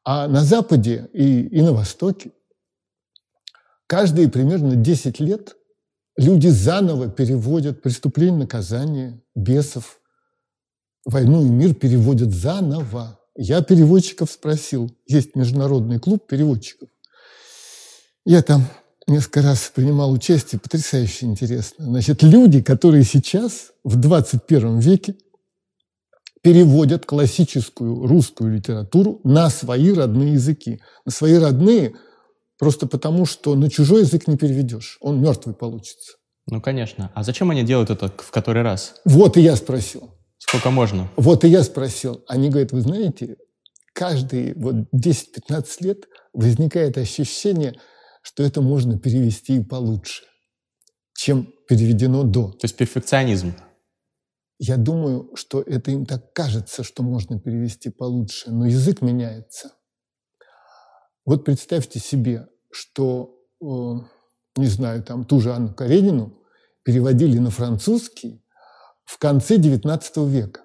А 0.04 0.28
на 0.28 0.44
Западе 0.44 1.10
и, 1.14 1.42
и 1.42 1.62
на 1.62 1.74
Востоке 1.74 2.32
каждые 3.88 4.30
примерно 4.30 4.76
10 4.76 5.20
лет 5.20 5.56
люди 6.18 6.48
заново 6.48 7.10
переводят 7.10 7.82
преступление, 7.82 8.40
наказание, 8.40 9.22
бесов, 9.36 10.00
войну 11.06 11.46
и 11.46 11.50
мир 11.50 11.74
переводят 11.74 12.32
заново. 12.32 13.20
Я 13.36 13.62
переводчиков 13.62 14.32
спросил, 14.32 14.92
есть 15.06 15.36
международный 15.36 16.00
клуб 16.00 16.26
переводчиков. 16.28 16.90
Я 18.26 18.42
там 18.42 18.66
несколько 19.08 19.42
раз 19.42 19.72
принимал 19.74 20.12
участие, 20.12 20.60
потрясающе 20.60 21.28
интересно. 21.28 21.86
Значит, 21.86 22.24
люди, 22.24 22.62
которые 22.62 23.04
сейчас, 23.04 23.72
в 23.84 23.96
21 23.96 24.80
веке, 24.80 25.16
переводят 26.48 27.06
классическую 27.06 28.08
русскую 28.08 28.56
литературу 28.56 29.20
на 29.26 29.50
свои 29.50 29.92
родные 29.92 30.34
языки. 30.36 30.80
На 31.04 31.12
свои 31.12 31.34
родные 31.34 31.96
просто 32.58 32.88
потому, 32.88 33.26
что 33.26 33.54
на 33.56 33.70
чужой 33.70 34.04
язык 34.04 34.28
не 34.28 34.38
переведешь. 34.38 34.98
Он 35.02 35.20
мертвый 35.20 35.54
получится. 35.54 36.14
Ну, 36.50 36.62
конечно. 36.62 37.12
А 37.14 37.24
зачем 37.24 37.52
они 37.52 37.64
делают 37.64 37.90
это 37.90 38.08
в 38.08 38.32
который 38.32 38.62
раз? 38.62 38.96
Вот 39.04 39.36
и 39.36 39.42
я 39.42 39.58
спросил. 39.58 40.10
Сколько 40.38 40.70
можно? 40.70 41.10
Вот 41.18 41.44
и 41.44 41.50
я 41.50 41.64
спросил. 41.64 42.24
Они 42.30 42.48
говорят, 42.48 42.72
вы 42.72 42.80
знаете, 42.80 43.36
каждые 43.94 44.54
вот 44.56 44.76
10-15 44.96 45.66
лет 45.82 46.06
возникает 46.32 46.98
ощущение, 46.98 47.76
что 48.22 48.42
это 48.42 48.62
можно 48.62 48.98
перевести 48.98 49.58
и 49.58 49.64
получше, 49.66 50.24
чем 51.14 51.50
переведено 51.68 52.24
до. 52.24 52.52
То 52.52 52.64
есть 52.64 52.78
перфекционизм. 52.78 53.54
Я 54.60 54.78
думаю, 54.78 55.30
что 55.36 55.62
это 55.62 55.92
им 55.92 56.06
так 56.06 56.34
кажется, 56.34 56.84
что 56.84 57.04
можно 57.04 57.40
перевести 57.40 57.90
получше, 57.90 58.50
но 58.50 58.66
язык 58.66 59.02
меняется. 59.02 59.74
Вот 61.26 61.46
представьте 61.46 62.00
себе, 62.00 62.48
что, 62.72 63.36
э, 63.62 63.66
не 64.56 64.68
знаю, 64.68 65.04
там 65.04 65.26
ту 65.26 65.42
же 65.42 65.54
Анну 65.54 65.74
Каренину 65.74 66.42
переводили 66.84 67.38
на 67.38 67.52
французский 67.52 68.44
в 69.06 69.20
конце 69.20 69.58
XIX 69.58 70.28
века. 70.28 70.62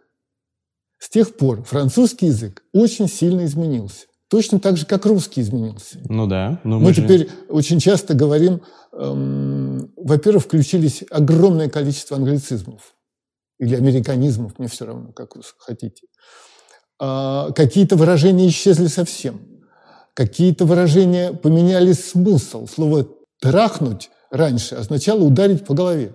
С 0.99 1.11
тех 1.11 1.37
пор 1.37 1.63
французский 1.65 2.27
язык 2.27 2.63
очень 2.73 3.09
сильно 3.09 3.45
изменился. 3.45 4.07
Точно 4.29 4.59
так 4.59 4.79
же, 4.79 4.87
как 4.87 5.05
русский 5.05 5.43
изменился. 5.43 5.99
Ну 6.09 6.27
да. 6.27 6.61
Но 6.65 6.79
мы, 6.79 6.87
мы 6.87 6.95
же... 6.95 7.03
теперь 7.03 7.29
очень 7.51 7.79
часто 7.79 8.15
говорим, 8.15 8.63
эм, 8.93 9.93
во-первых, 9.97 10.45
включились 10.45 11.05
огромное 11.11 11.69
количество 11.69 12.17
англицизмов 12.17 12.95
или 13.59 13.75
американизмов, 13.75 14.59
мне 14.59 14.69
все 14.69 14.87
равно, 14.87 15.13
как 15.13 15.37
вы 15.37 15.43
хотите. 15.59 16.07
А, 16.99 17.51
какие-то 17.53 17.97
выражения 17.97 18.49
исчезли 18.49 18.87
совсем. 18.87 19.41
Какие-то 20.15 20.67
выражения 20.67 21.33
поменяли 21.33 21.93
смысл. 21.93 22.67
Слово 22.67 23.09
«трахнуть» 23.41 24.11
раньше 24.31 24.75
означало 24.75 25.23
ударить 25.23 25.65
по 25.65 25.75
голове. 25.75 26.15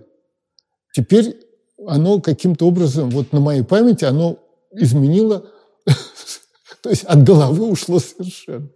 Теперь 0.93 1.39
оно 1.85 2.21
каким-то 2.21 2.65
образом, 2.65 3.09
вот 3.09 3.33
на 3.33 3.39
моей 3.39 3.63
памяти, 3.63 4.05
оно 4.05 4.39
изменило, 4.71 5.45
то 6.81 6.89
есть 6.89 7.03
от 7.03 7.23
головы 7.23 7.69
ушло 7.69 7.99
совершенно. 7.99 8.69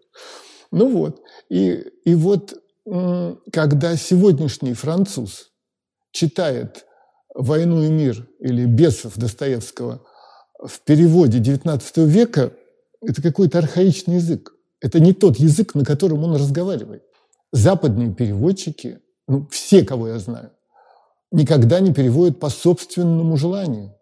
Ну 0.72 0.90
вот. 0.90 1.22
И, 1.50 1.72
и 2.06 2.16
вот 2.16 2.54
когда 3.52 3.96
сегодняшний 3.96 4.74
француз 4.74 5.52
читает 6.12 6.86
«Войну 7.34 7.84
и 7.84 7.90
мир» 7.90 8.28
или 8.40 8.66
«Бесов» 8.66 9.18
Достоевского 9.18 10.02
в 10.64 10.80
переводе 10.82 11.40
XIX 11.40 12.06
века– 12.06 12.54
это 13.02 13.22
какой-то 13.22 13.58
архаичный 13.58 14.16
язык. 14.16 14.54
Это 14.80 15.00
не 15.00 15.14
тот 15.14 15.38
язык, 15.38 15.76
на 15.76 15.84
котором 15.84 16.24
он 16.24 16.36
разговаривает. 16.36 17.04
Западные 17.52 18.14
переводчики, 18.14 19.00
ну, 19.28 19.48
все, 19.52 19.84
кого 19.84 20.08
я 20.08 20.20
знаю, 20.20 20.52
никогда 21.32 21.80
не 21.80 21.94
переводят 21.94 22.40
по 22.40 22.50
собственному 22.50 23.38
желанию. 23.38 23.96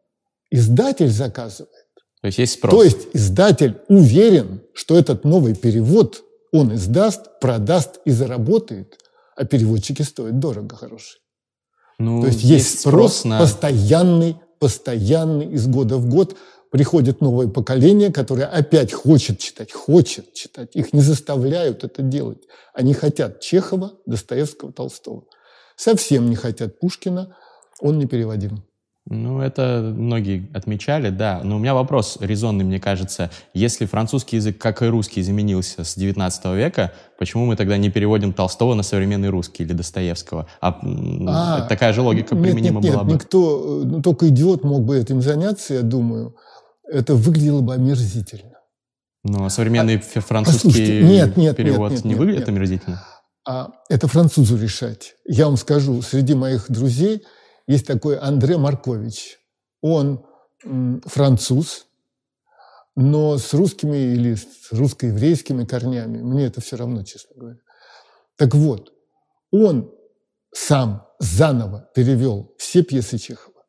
Издатель 0.52 1.10
заказывает. 1.10 1.88
То 2.22 2.28
есть 2.28 2.38
есть 2.40 2.54
спрос. 2.54 2.74
То 2.74 2.84
есть 2.84 3.08
издатель 3.14 3.80
уверен, 3.88 4.62
что 4.74 4.98
этот 4.98 5.24
новый 5.24 5.56
перевод 5.56 6.24
он 6.52 6.74
издаст, 6.76 7.40
продаст 7.40 8.00
и 8.06 8.12
заработает, 8.12 8.98
а 9.36 9.46
переводчики 9.46 10.02
стоят 10.02 10.40
дорого, 10.40 10.76
хорошие. 10.76 11.22
Ну, 12.00 12.22
То 12.22 12.28
есть 12.28 12.42
есть 12.44 12.80
спрос, 12.80 13.26
на... 13.26 13.40
постоянный, 13.40 14.38
постоянный 14.58 15.52
из 15.54 15.68
года 15.68 15.98
в 15.98 16.08
год. 16.08 16.36
Приходит 16.72 17.20
новое 17.20 17.48
поколение, 17.48 18.12
которое 18.12 18.46
опять 18.46 18.94
хочет 18.94 19.40
читать, 19.40 19.72
хочет 19.74 20.34
читать. 20.34 20.76
Их 20.76 20.94
не 20.94 21.02
заставляют 21.02 21.84
это 21.84 22.02
делать. 22.02 22.44
Они 22.74 22.94
хотят 22.94 23.42
Чехова, 23.42 23.94
Достоевского, 24.06 24.72
Толстого. 24.72 25.26
Совсем 25.76 26.30
не 26.30 26.36
хотят 26.36 26.80
Пушкина, 26.80 27.36
он 27.80 27.98
не 27.98 28.06
переводим. 28.06 28.64
Ну, 29.12 29.42
это 29.42 29.92
многие 29.98 30.48
отмечали, 30.54 31.10
да. 31.10 31.42
Но 31.44 31.56
у 31.56 31.60
меня 31.60 31.74
вопрос 31.74 32.20
резонный, 32.22 32.64
мне 32.64 32.80
кажется. 32.80 33.32
Если 33.56 33.88
французский 33.88 34.36
язык, 34.36 34.60
как 34.60 34.84
и 34.84 34.86
русский, 34.86 35.22
изменился 35.22 35.84
с 35.84 35.96
19 35.96 36.46
века, 36.56 36.94
почему 37.18 37.48
мы 37.48 37.56
тогда 37.56 37.78
не 37.78 37.90
переводим 37.90 38.34
Толстого 38.34 38.76
на 38.76 38.84
современный 38.84 39.30
русский 39.30 39.64
или 39.64 39.74
Достоевского? 39.74 40.46
А, 40.62 40.80
а 41.28 41.62
такая 41.62 41.92
же 41.92 42.04
логика 42.04 42.36
нет, 42.36 42.44
применима 42.44 42.82
нет, 42.82 42.84
нет, 42.84 42.94
была 42.94 43.04
бы. 43.04 43.14
Никто, 43.14 43.82
ну, 43.84 44.02
только 44.04 44.30
идиот 44.30 44.64
мог 44.64 44.84
бы 44.84 45.00
этим 45.00 45.24
заняться, 45.24 45.74
я 45.74 45.82
думаю. 45.82 46.36
Это 46.88 47.16
выглядело 47.16 47.62
бы 47.62 47.74
омерзительно. 47.74 48.60
Но 49.24 49.50
современный 49.50 50.00
а, 50.16 50.20
французский 50.22 51.02
нет, 51.02 51.36
нет, 51.36 51.58
перевод 51.58 51.92
нет, 51.92 51.98
нет, 51.98 52.06
не 52.06 52.10
нет, 52.12 52.20
выглядит 52.20 52.40
нет. 52.42 52.50
омерзительно? 52.50 53.04
А 53.48 53.70
это 53.90 54.08
французу 54.08 54.56
решать. 54.56 55.16
Я 55.26 55.48
вам 55.48 55.58
скажу, 55.58 56.00
среди 56.04 56.36
моих 56.36 56.70
друзей– 56.70 57.24
есть 57.70 57.86
такой 57.86 58.18
Андре 58.18 58.58
Маркович. 58.58 59.38
Он 59.82 60.26
француз, 61.06 61.86
но 62.96 63.38
с 63.38 63.54
русскими 63.54 63.96
или 63.96 64.34
с 64.34 64.72
русско-еврейскими 64.72 65.66
корнями. 65.66 66.20
Мне 66.20 66.48
это 66.48 66.62
все 66.62 66.78
равно, 66.78 67.04
честно 67.04 67.36
говоря. 67.36 67.60
Так 68.38 68.56
вот, 68.56 68.92
он 69.52 69.94
сам 70.52 71.06
заново 71.20 71.88
перевел 71.94 72.56
все 72.58 72.82
пьесы 72.82 73.20
Чехова, 73.20 73.64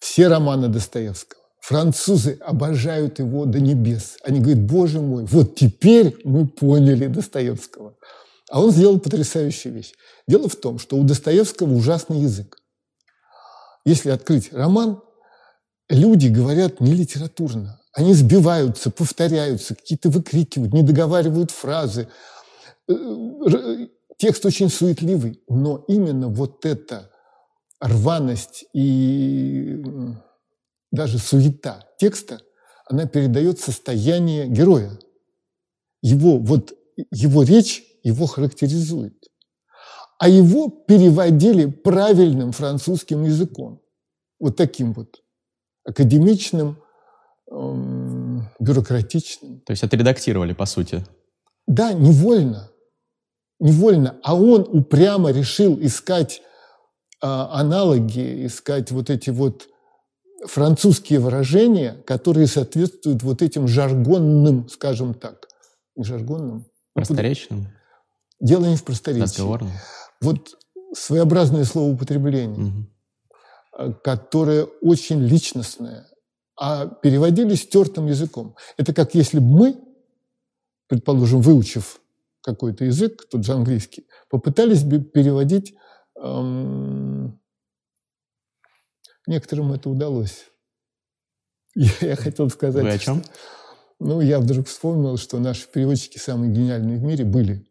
все 0.00 0.26
романы 0.26 0.66
Достоевского. 0.66 1.40
Французы 1.60 2.38
обожают 2.44 3.20
его 3.20 3.44
до 3.44 3.60
небес. 3.60 4.16
Они 4.24 4.40
говорят, 4.40 4.64
боже 4.64 5.00
мой, 5.00 5.24
вот 5.24 5.54
теперь 5.54 6.16
мы 6.24 6.48
поняли 6.48 7.06
Достоевского. 7.06 7.96
А 8.50 8.60
он 8.60 8.72
сделал 8.72 8.98
потрясающую 8.98 9.72
вещь. 9.72 9.92
Дело 10.26 10.48
в 10.48 10.56
том, 10.56 10.80
что 10.80 10.96
у 10.96 11.04
Достоевского 11.04 11.72
ужасный 11.72 12.18
язык 12.18 12.56
если 13.86 14.10
открыть 14.10 14.52
роман, 14.52 15.00
люди 15.88 16.26
говорят 16.26 16.80
не 16.80 16.92
литературно. 16.92 17.80
Они 17.92 18.14
сбиваются, 18.14 18.90
повторяются, 18.90 19.76
какие-то 19.76 20.10
выкрикивают, 20.10 20.74
не 20.74 20.82
договаривают 20.82 21.52
фразы. 21.52 22.08
Э, 22.88 23.86
текст 24.18 24.44
очень 24.44 24.70
суетливый, 24.70 25.40
но 25.48 25.84
именно 25.86 26.26
вот 26.28 26.66
эта 26.66 27.12
рваность 27.80 28.64
и 28.74 29.80
даже 30.90 31.18
суета 31.18 31.86
текста, 31.98 32.40
она 32.86 33.06
передает 33.06 33.60
состояние 33.60 34.48
героя. 34.48 34.98
Его, 36.02 36.38
вот, 36.38 36.72
его 37.12 37.44
речь 37.44 37.84
его 38.02 38.26
характеризует 38.26 39.25
а 40.18 40.28
его 40.28 40.68
переводили 40.68 41.66
правильным 41.66 42.52
французским 42.52 43.24
языком. 43.24 43.80
Вот 44.38 44.56
таким 44.56 44.92
вот 44.92 45.22
академичным, 45.84 46.78
эм, 47.50 48.48
бюрократичным. 48.58 49.60
То 49.60 49.72
есть 49.72 49.82
отредактировали, 49.82 50.52
по 50.52 50.66
сути? 50.66 51.04
Да, 51.66 51.92
невольно. 51.92 52.70
Невольно. 53.60 54.16
А 54.22 54.34
он 54.34 54.62
упрямо 54.62 55.30
решил 55.30 55.78
искать 55.80 56.42
э, 57.22 57.26
аналоги, 57.26 58.46
искать 58.46 58.90
вот 58.90 59.10
эти 59.10 59.30
вот 59.30 59.68
французские 60.46 61.20
выражения, 61.20 61.94
которые 62.06 62.46
соответствуют 62.46 63.22
вот 63.22 63.42
этим 63.42 63.66
жаргонным, 63.68 64.68
скажем 64.68 65.14
так, 65.14 65.48
жаргонным. 65.96 66.66
Просторечным? 66.94 67.68
Дело 68.40 68.66
не 68.66 68.76
в 68.76 68.84
просторечии. 68.84 69.22
Разговорным? 69.22 69.70
Вот 70.20 70.58
своеобразное 70.94 71.64
словоупотребление, 71.64 72.72
угу. 73.78 73.94
которое 74.02 74.64
очень 74.64 75.20
личностное, 75.20 76.08
а 76.56 76.86
переводили 76.86 77.54
стертым 77.54 78.06
языком. 78.06 78.56
Это 78.76 78.94
как 78.94 79.14
если 79.14 79.38
бы 79.38 79.46
мы, 79.46 79.80
предположим, 80.88 81.40
выучив 81.40 82.00
какой-то 82.40 82.84
язык, 82.84 83.28
тот 83.28 83.44
же 83.44 83.52
английский, 83.52 84.06
попытались 84.30 84.84
бы 84.84 85.00
переводить, 85.00 85.74
эм, 86.16 87.40
некоторым 89.26 89.72
это 89.72 89.90
удалось. 89.90 90.46
Я, 91.74 91.90
я 92.00 92.16
хотел 92.16 92.48
сказать... 92.48 92.84
Вы 92.84 92.90
о 92.90 92.98
чем? 92.98 93.22
Что, 93.22 93.32
ну, 93.98 94.20
я 94.22 94.40
вдруг 94.40 94.66
вспомнил, 94.66 95.18
что 95.18 95.38
наши 95.38 95.66
переводчики 95.68 96.16
самые 96.16 96.50
гениальные 96.50 96.98
в 96.98 97.02
мире 97.02 97.24
были 97.24 97.66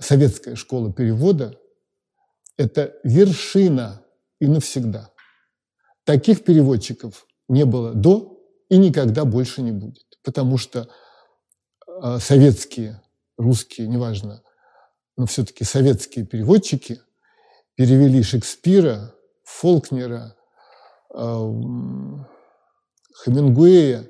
советская 0.00 0.56
школа 0.56 0.92
перевода– 0.92 1.58
это 2.56 2.94
вершина 3.04 4.04
и 4.40 4.46
навсегда. 4.46 5.10
Таких 6.04 6.44
переводчиков 6.44 7.26
не 7.48 7.64
было 7.64 7.94
до 7.94 8.40
и 8.68 8.76
никогда 8.76 9.24
больше 9.24 9.62
не 9.62 9.72
будет. 9.72 10.04
Потому 10.22 10.58
что 10.58 10.88
а, 11.86 12.18
советские, 12.18 13.02
русские, 13.36 13.88
неважно, 13.88 14.42
но 15.16 15.26
все-таки 15.26 15.64
советские 15.64 16.26
переводчики 16.26 17.00
перевели 17.74 18.22
Шекспира, 18.22 19.14
Фолкнера, 19.44 20.36
а, 21.12 21.50
Хемингуэя, 23.22 24.08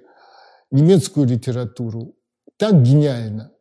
немецкую 0.70 1.27
литературу 1.27 2.16
так 2.57 2.83
гениально, 2.83 3.54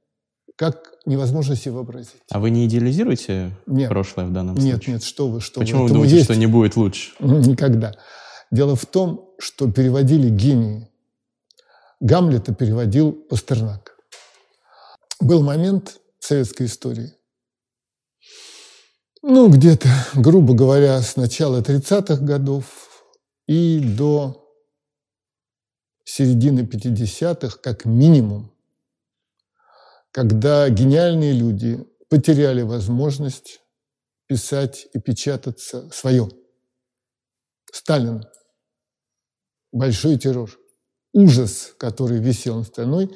как 0.56 0.94
невозможно 1.06 1.56
себе 1.56 1.74
вообразить. 1.74 2.22
А 2.32 2.40
вы 2.40 2.50
не 2.50 2.66
идеализируете 2.66 3.52
нет. 3.66 3.90
прошлое 3.90 4.26
в 4.26 4.32
данном 4.32 4.56
нет, 4.56 4.76
случае? 4.76 4.94
Нет, 4.94 5.02
нет, 5.02 5.04
что 5.04 5.28
вы, 5.28 5.42
что 5.42 5.60
Почему 5.60 5.82
вы. 5.82 5.88
вы 5.88 5.94
думаете, 5.94 6.16
есть... 6.16 6.26
что 6.26 6.36
не 6.36 6.48
будет 6.48 6.76
лучше? 6.76 7.12
Никогда. 7.20 7.94
Дело 8.52 8.76
в 8.76 8.86
том, 8.86 9.34
что 9.40 9.72
переводили 9.72 10.30
гении. 10.30 10.90
Гамлета 12.00 12.54
переводил 12.54 13.14
Пастернак. 13.14 13.96
Был 15.20 15.42
момент 15.42 16.00
в 16.20 16.26
советской 16.26 16.66
истории, 16.66 17.14
ну, 19.26 19.50
где-то, 19.50 19.88
грубо 20.16 20.54
говоря, 20.54 21.02
с 21.02 21.16
начала 21.16 21.62
30-х 21.62 22.18
годов 22.18 22.66
и 23.48 23.80
до 23.80 24.46
середины 26.04 26.62
50-х, 26.62 27.58
как 27.64 27.86
минимум, 27.86 28.53
когда 30.14 30.70
гениальные 30.70 31.34
люди 31.34 31.84
потеряли 32.08 32.62
возможность 32.62 33.62
писать 34.28 34.88
и 34.94 35.00
печататься 35.00 35.90
свое. 35.92 36.30
Сталин. 37.72 38.24
Большой 39.72 40.20
террор. 40.20 40.52
Ужас, 41.14 41.74
который 41.80 42.20
висел 42.20 42.58
над 42.58 42.68
страной. 42.68 43.10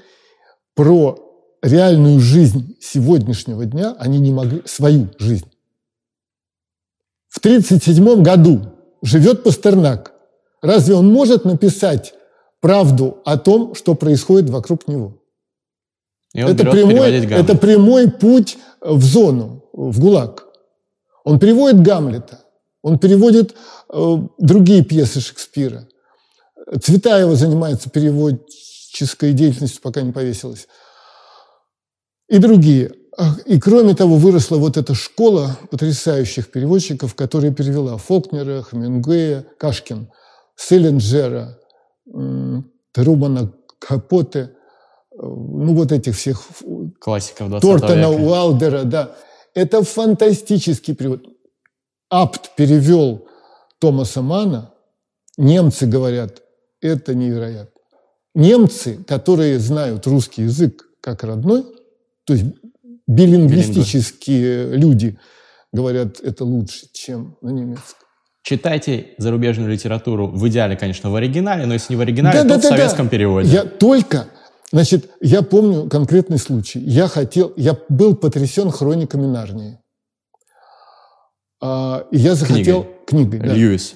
Про 0.73 1.19
реальную 1.61 2.19
жизнь 2.19 2.75
сегодняшнего 2.81 3.65
дня 3.65 3.95
они 3.99 4.17
не 4.17 4.31
могли, 4.31 4.63
свою 4.65 5.11
жизнь. 5.19 5.51
В 7.27 7.37
1937 7.37 8.23
году 8.23 8.73
живет 9.03 9.43
Пастернак. 9.43 10.13
Разве 10.63 10.95
он 10.95 11.13
может 11.13 11.45
написать 11.45 12.15
правду 12.59 13.21
о 13.23 13.37
том, 13.37 13.75
что 13.75 13.93
происходит 13.93 14.49
вокруг 14.49 14.87
него? 14.87 15.21
Это, 16.33 16.65
прямой, 16.65 17.11
это 17.11 17.55
прямой 17.55 18.11
путь 18.11 18.57
в 18.81 19.03
зону, 19.03 19.69
в 19.73 19.99
ГУЛАГ. 19.99 20.45
Он 21.23 21.39
переводит 21.39 21.81
Гамлета, 21.81 22.39
он 22.81 22.99
переводит 22.99 23.55
э, 23.91 24.17
другие 24.37 24.83
пьесы 24.83 25.19
Шекспира. 25.19 25.87
Цветаева 26.81 27.35
занимается 27.35 27.89
переводческой 27.89 29.33
деятельностью, 29.33 29.81
пока 29.81 30.01
не 30.01 30.11
повесилась. 30.11 30.67
И 32.27 32.39
другие. 32.39 32.91
И 33.45 33.59
кроме 33.59 33.95
того, 33.95 34.17
выросла 34.17 34.57
вот 34.57 34.77
эта 34.77 34.93
школа 34.93 35.57
потрясающих 35.71 36.51
переводчиков, 36.51 37.15
которая 37.15 37.51
перевела 37.51 37.97
Фолкнера, 37.97 38.63
Хемингуэя, 38.63 39.45
Кашкин, 39.57 40.11
Селлинджера, 40.55 41.57
Трумана 42.93 43.53
Капоте– 43.79 44.51
ну, 45.21 45.73
вот 45.73 45.91
этих 45.91 46.15
всех... 46.15 46.43
Классиков 46.99 47.49
20 47.49 47.61
Тортона, 47.61 48.11
века. 48.11 48.21
Уалдера, 48.21 48.83
да. 48.83 49.15
Это 49.53 49.83
фантастический 49.83 50.95
перевод. 50.95 51.23
Апт 52.09 52.55
перевел 52.55 53.27
Томаса 53.79 54.21
Мана. 54.21 54.73
Немцы 55.37 55.85
говорят, 55.85 56.41
это 56.81 57.13
невероятно. 57.15 57.71
Немцы, 58.35 59.03
которые 59.07 59.59
знают 59.59 60.05
русский 60.07 60.43
язык 60.43 60.87
как 61.01 61.23
родной, 61.23 61.63
то 62.25 62.33
есть 62.33 62.45
билингвистические 63.07 64.65
Билингва. 64.65 64.75
люди 64.75 65.19
говорят, 65.71 66.19
это 66.21 66.43
лучше, 66.43 66.87
чем 66.93 67.37
на 67.41 67.49
немецком. 67.49 68.07
Читайте 68.43 69.09
зарубежную 69.17 69.69
литературу 69.71 70.27
в 70.27 70.47
идеале, 70.47 70.77
конечно, 70.77 71.09
в 71.09 71.15
оригинале, 71.15 71.65
но 71.65 71.73
если 71.73 71.93
не 71.93 71.97
в 71.97 72.01
оригинале, 72.01 72.43
да, 72.43 72.43
то 72.43 72.49
да, 72.49 72.59
в 72.59 72.61
да, 72.61 72.69
советском 72.69 73.07
да. 73.07 73.11
переводе. 73.11 73.49
Я 73.49 73.63
только 73.65 74.27
Значит, 74.71 75.09
я 75.21 75.41
помню 75.43 75.89
конкретный 75.89 76.37
случай. 76.37 76.79
Я 76.79 77.07
хотел, 77.07 77.53
я 77.55 77.77
был 77.89 78.15
потрясен 78.15 78.69
хрониками 78.69 79.25
Нарнии. 79.25 79.79
А, 81.61 82.05
и 82.11 82.17
я 82.17 82.35
захотел 82.35 82.83
книгой, 83.05 83.39
книгой 83.39 83.39
да. 83.39 83.53
Льюиса. 83.55 83.95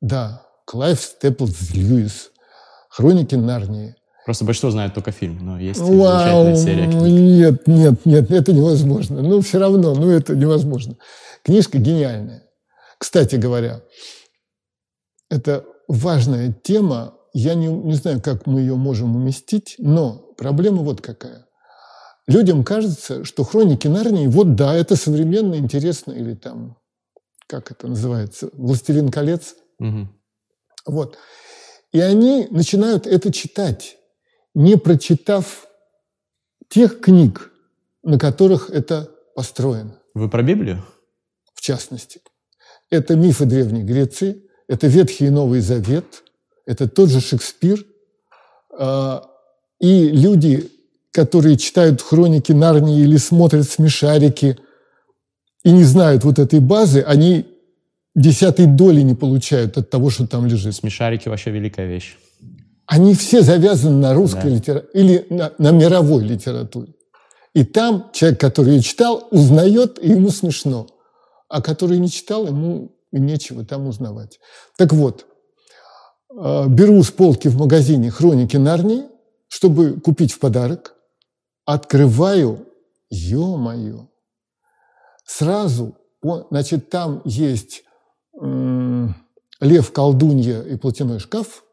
Да. 0.00 0.46
Клайв 0.66 1.00
Степлс 1.00 1.70
Льюис. 1.72 2.30
Хроники 2.88 3.34
Нарнии. 3.34 3.94
Просто 4.24 4.44
большинство 4.44 4.70
знает 4.70 4.94
только 4.94 5.10
фильм, 5.10 5.38
но 5.44 5.58
есть 5.58 5.80
Вау, 5.80 6.54
серия 6.56 6.88
книг. 6.90 7.02
Нет, 7.02 7.66
нет, 7.66 8.06
нет, 8.06 8.30
это 8.30 8.52
невозможно. 8.52 9.20
Ну, 9.20 9.40
все 9.40 9.58
равно, 9.58 9.94
ну, 9.94 10.10
это 10.10 10.36
невозможно. 10.36 10.96
Книжка 11.42 11.78
гениальная. 11.78 12.44
Кстати 12.98 13.34
говоря, 13.34 13.82
это 15.28 15.64
важная 15.88 16.52
тема. 16.52 17.14
Я 17.32 17.54
не, 17.54 17.68
не 17.68 17.94
знаю, 17.94 18.20
как 18.20 18.46
мы 18.46 18.60
ее 18.60 18.76
можем 18.76 19.16
уместить, 19.16 19.76
но 19.78 20.18
проблема 20.36 20.82
вот 20.82 21.00
какая. 21.00 21.46
Людям 22.26 22.62
кажется, 22.62 23.24
что 23.24 23.42
хроники 23.42 23.88
Нарнии, 23.88 24.26
вот 24.26 24.54
да, 24.54 24.74
это 24.74 24.96
современно, 24.96 25.54
интересно, 25.56 26.12
или 26.12 26.34
там, 26.34 26.76
как 27.46 27.70
это 27.70 27.88
называется, 27.88 28.50
«Властелин 28.52 29.10
колец». 29.10 29.56
Угу. 29.80 30.08
Вот. 30.86 31.18
И 31.92 32.00
они 32.00 32.46
начинают 32.50 33.06
это 33.06 33.32
читать 33.32 33.96
не 34.54 34.76
прочитав 34.76 35.66
тех 36.68 37.00
книг, 37.00 37.52
на 38.02 38.18
которых 38.18 38.70
это 38.70 39.10
построено. 39.34 39.98
Вы 40.14 40.28
про 40.28 40.42
Библию? 40.42 40.84
В 41.54 41.60
частности. 41.60 42.20
Это 42.90 43.16
мифы 43.16 43.46
Древней 43.46 43.82
Греции, 43.82 44.42
это 44.68 44.86
Ветхий 44.86 45.26
и 45.26 45.30
Новый 45.30 45.60
Завет, 45.60 46.22
это 46.66 46.88
тот 46.88 47.10
же 47.10 47.20
Шекспир. 47.20 47.84
А, 48.78 49.24
и 49.80 50.08
люди, 50.08 50.70
которые 51.10 51.56
читают 51.56 52.02
хроники 52.02 52.52
Нарнии 52.52 53.02
или 53.02 53.16
смотрят 53.16 53.68
смешарики 53.68 54.58
и 55.64 55.70
не 55.70 55.84
знают 55.84 56.24
вот 56.24 56.38
этой 56.38 56.60
базы, 56.60 57.02
они 57.02 57.46
десятой 58.14 58.66
доли 58.66 59.00
не 59.00 59.14
получают 59.14 59.78
от 59.78 59.90
того, 59.90 60.10
что 60.10 60.26
там 60.26 60.46
лежит. 60.46 60.74
Смешарики 60.74 61.28
вообще 61.28 61.50
великая 61.50 61.86
вещь 61.86 62.16
они 62.92 63.14
все 63.14 63.40
завязаны 63.40 63.96
на 63.96 64.12
русской 64.12 64.50
да. 64.50 64.56
литературе 64.56 65.02
или 65.02 65.26
на, 65.30 65.52
на 65.56 65.70
мировой 65.70 66.24
литературе. 66.24 66.92
И 67.54 67.64
там 67.64 68.10
человек, 68.12 68.38
который 68.40 68.74
ее 68.74 68.82
читал, 68.82 69.28
узнает, 69.30 69.98
и 69.98 70.10
ему 70.10 70.28
смешно. 70.28 70.86
А 71.48 71.62
который 71.62 71.98
не 71.98 72.10
читал, 72.10 72.46
ему 72.46 72.94
нечего 73.10 73.64
там 73.64 73.86
узнавать. 73.86 74.40
Так 74.76 74.92
вот, 74.92 75.26
беру 76.34 77.02
с 77.02 77.10
полки 77.10 77.48
в 77.48 77.56
магазине 77.56 78.10
«Хроники 78.10 78.56
Нарнии», 78.56 79.04
чтобы 79.48 80.00
купить 80.00 80.32
в 80.32 80.38
подарок, 80.38 80.94
открываю, 81.64 82.66
ё-моё, 83.10 84.08
сразу, 85.24 85.96
значит, 86.50 86.90
там 86.90 87.22
есть 87.24 87.84
«Лев, 89.60 89.92
колдунья 89.92 90.62
и 90.62 90.76
платяной 90.76 91.18
шкаф», 91.18 91.64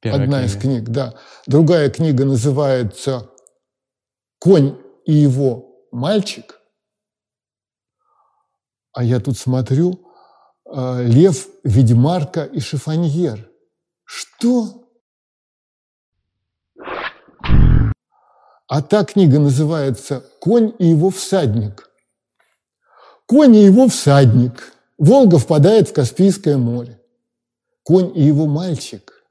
Первая 0.00 0.24
Одна 0.24 0.38
книга. 0.40 0.52
из 0.52 0.60
книг, 0.60 0.88
да. 0.90 1.14
Другая 1.46 1.90
книга 1.90 2.24
называется 2.24 3.30
«Конь 4.38 4.76
и 5.04 5.14
его 5.14 5.86
мальчик». 5.90 6.60
А 8.92 9.02
я 9.02 9.18
тут 9.20 9.36
смотрю 9.36 9.94
э, 9.94 10.05
«Лев, 10.72 11.48
ведьмарка 11.64 12.44
и 12.44 12.60
шифоньер». 12.60 13.48
Что? 14.04 14.88
А 18.68 18.82
та 18.82 19.04
книга 19.04 19.38
называется 19.38 20.24
«Конь 20.40 20.72
и 20.78 20.86
его 20.86 21.10
всадник». 21.10 21.88
Конь 23.26 23.56
и 23.56 23.64
его 23.64 23.88
всадник. 23.88 24.72
Волга 24.98 25.38
впадает 25.38 25.88
в 25.88 25.92
Каспийское 25.92 26.56
море. 26.56 27.00
Конь 27.82 28.12
и 28.14 28.22
его 28.22 28.46
мальчик. 28.46 29.24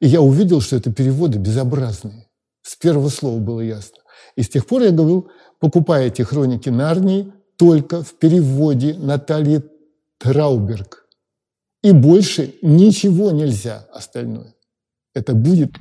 И 0.00 0.06
я 0.06 0.20
увидел, 0.20 0.60
что 0.60 0.76
это 0.76 0.92
переводы 0.92 1.38
безобразные. 1.38 2.28
С 2.62 2.76
первого 2.76 3.08
слова 3.08 3.38
было 3.38 3.60
ясно. 3.60 3.98
И 4.36 4.42
с 4.42 4.48
тех 4.48 4.66
пор 4.66 4.82
я 4.82 4.90
говорил, 4.90 5.30
покупайте 5.60 6.24
хроники 6.24 6.68
Нарнии 6.68 7.32
только 7.56 8.02
в 8.02 8.14
переводе 8.14 8.94
Натальи 8.94 9.62
Трауберг. 10.22 11.04
И 11.82 11.92
больше 11.92 12.54
ничего 12.62 13.32
нельзя 13.32 13.86
остальное. 13.92 14.54
Это 15.14 15.34
будет. 15.34 15.72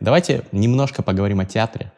Давайте 0.00 0.44
немножко 0.52 1.02
поговорим 1.02 1.40
о 1.40 1.46
театре. 1.46 1.92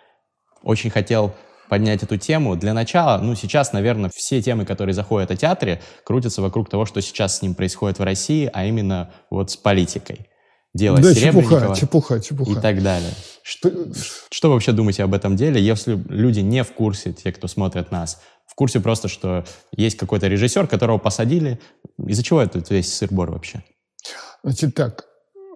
Очень 0.63 0.91
хотел 0.91 1.35
поднять 1.69 2.03
эту 2.03 2.19
тему. 2.19 2.55
Для 2.55 2.73
начала, 2.73 3.19
ну, 3.19 3.35
сейчас, 3.35 3.73
наверное, 3.73 4.11
все 4.15 4.41
темы, 4.41 4.65
которые 4.65 4.95
заходят 4.95 5.31
о 5.31 5.37
театре, 5.37 5.81
крутятся 6.05 6.41
вокруг 6.41 6.69
того, 6.69 6.87
что 6.87 7.01
сейчас 7.01 7.39
с 7.39 7.43
ним 7.43 7.55
происходит 7.55 7.99
в 7.99 8.03
России, 8.05 8.49
а 8.53 8.65
именно 8.65 9.11
вот 9.31 9.51
с 9.51 9.57
политикой 9.57 10.29
дело 10.75 10.99
да, 10.99 11.15
чепуха, 11.15 11.75
чепуха, 11.75 12.21
чепуха. 12.21 12.53
и 12.53 12.63
так 12.63 12.83
далее. 12.83 13.11
Что, 13.43 13.71
что 14.31 14.49
вы 14.49 14.55
вообще 14.55 14.73
думаете 14.73 15.03
об 15.03 15.15
этом 15.15 15.37
деле, 15.37 15.61
если 15.61 16.01
люди 16.09 16.41
не 16.41 16.63
в 16.63 16.73
курсе, 16.73 17.13
те, 17.13 17.33
кто 17.33 17.49
смотрят 17.49 17.91
нас, 17.91 18.21
в 18.47 18.55
курсе 18.55 18.81
просто, 18.81 19.09
что 19.09 19.45
есть 19.75 19.97
какой-то 19.97 20.29
режиссер, 20.29 20.67
которого 20.67 20.99
посадили. 20.99 21.59
Из-за 22.07 22.23
чего 22.23 22.43
этот 22.43 22.71
весь 22.71 22.93
сыр-бор 22.93 23.31
вообще? 23.31 23.63
Значит 24.43 24.75
так, 24.75 25.07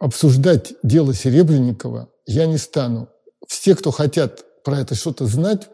обсуждать 0.01 0.75
дело 0.83 1.13
Серебренникова 1.13 2.09
я 2.27 2.47
не 2.47 2.59
стану. 2.59 3.09
Все, 3.47 3.75
кто 3.75 3.91
хотят 3.91 4.45
про 4.65 4.81
это 4.81 4.95
что-то 4.95 5.27
знать, 5.27 5.69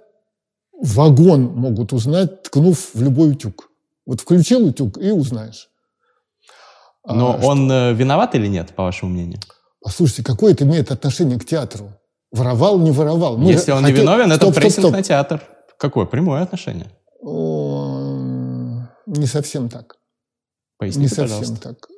вагон 0.73 1.45
могут 1.45 1.93
узнать, 1.93 2.43
ткнув 2.43 2.95
в 2.95 3.03
любой 3.03 3.33
утюг. 3.33 3.71
Вот 4.05 4.21
включил 4.21 4.67
утюг 4.67 4.99
и 4.99 5.11
узнаешь. 5.11 5.69
Но 7.07 7.39
а, 7.41 7.45
он 7.45 7.67
что... 7.67 7.91
Э, 7.91 7.95
виноват 7.95 8.35
или 8.35 8.47
нет, 8.47 8.75
по 8.75 8.85
вашему 8.85 9.13
мнению? 9.13 9.41
Послушайте, 9.81 10.25
какое 10.25 10.53
это 10.53 10.65
имеет 10.65 10.91
отношение 10.91 11.39
к 11.39 11.45
театру? 11.45 11.93
Воровал, 12.31 12.79
не 12.79 12.91
воровал? 12.91 13.37
Мы 13.37 13.51
Если 13.51 13.73
он 13.73 13.83
хотел... 13.83 13.97
не 13.97 14.03
виновен, 14.03 14.27
стоп, 14.27 14.37
это 14.37 14.47
стоп, 14.47 14.55
прессинг 14.55 14.85
стоп. 14.85 14.93
на 14.93 15.03
театр. 15.03 15.43
Какое? 15.79 16.07
Прямое 16.07 16.43
отношение. 16.43 16.91
О, 17.23 18.89
не 19.07 19.27
совсем 19.27 19.69
так. 19.69 19.97
Поясните, 20.79 21.03
не 21.03 21.09
совсем 21.09 21.39
пожалуйста. 21.39 21.69
так. 21.69 21.89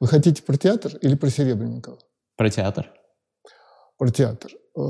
Вы 0.00 0.08
хотите 0.08 0.42
про 0.42 0.56
театр 0.56 0.96
или 0.96 1.14
про 1.14 1.30
Серебренникова? 1.30 1.98
Про 2.36 2.50
театр. 2.50 2.92
Про 3.96 4.10
театр. 4.10 4.52
Э, 4.76 4.80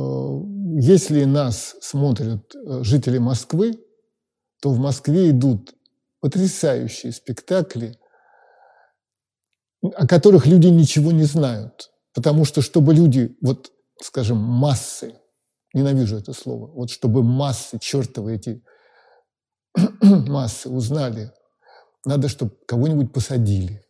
если 0.80 1.24
нас 1.24 1.76
смотрят 1.80 2.54
э, 2.54 2.82
жители 2.82 3.18
Москвы, 3.18 3.78
то 4.60 4.70
в 4.70 4.78
Москве 4.78 5.30
идут 5.30 5.74
потрясающие 6.20 7.12
спектакли 7.12 7.98
о 9.94 10.06
которых 10.06 10.46
люди 10.46 10.68
ничего 10.68 11.12
не 11.12 11.24
знают. 11.24 11.90
Потому 12.14 12.44
что, 12.44 12.62
чтобы 12.62 12.94
люди, 12.94 13.36
вот, 13.42 13.72
скажем, 14.02 14.38
массы, 14.38 15.14
ненавижу 15.74 16.16
это 16.16 16.32
слово, 16.32 16.66
вот 16.72 16.90
чтобы 16.90 17.22
массы, 17.22 17.78
чертовы 17.78 18.34
эти 18.34 18.62
массы 20.00 20.68
узнали, 20.68 21.32
надо, 22.04 22.28
чтобы 22.28 22.52
кого-нибудь 22.66 23.12
посадили. 23.12 23.84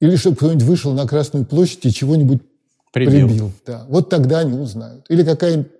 Или 0.00 0.16
чтобы 0.16 0.36
кто-нибудь 0.36 0.64
вышел 0.64 0.92
на 0.92 1.06
Красную 1.06 1.46
площадь 1.46 1.86
и 1.86 1.92
чего-нибудь 1.92 2.42
прибил. 2.92 3.28
прибил. 3.28 3.52
Да. 3.66 3.86
Вот 3.88 4.08
тогда 4.08 4.40
они 4.40 4.58
узнают. 4.58 5.06
Или 5.08 5.24
какая-нибудь 5.24 5.70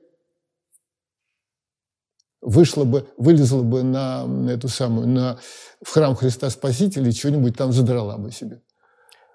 вышла 2.41 2.85
бы, 2.85 3.09
вылезла 3.17 3.63
бы 3.63 3.83
на 3.83 4.27
эту 4.51 4.69
самую, 4.69 5.09
на, 5.09 5.39
в 5.83 5.91
храм 5.91 6.15
Христа 6.15 6.51
Спасителя 6.51 7.09
и 7.09 7.13
что-нибудь 7.13 7.57
там 7.57 7.73
задрала 7.73 8.19
бы 8.19 8.33
себе. 8.33 8.61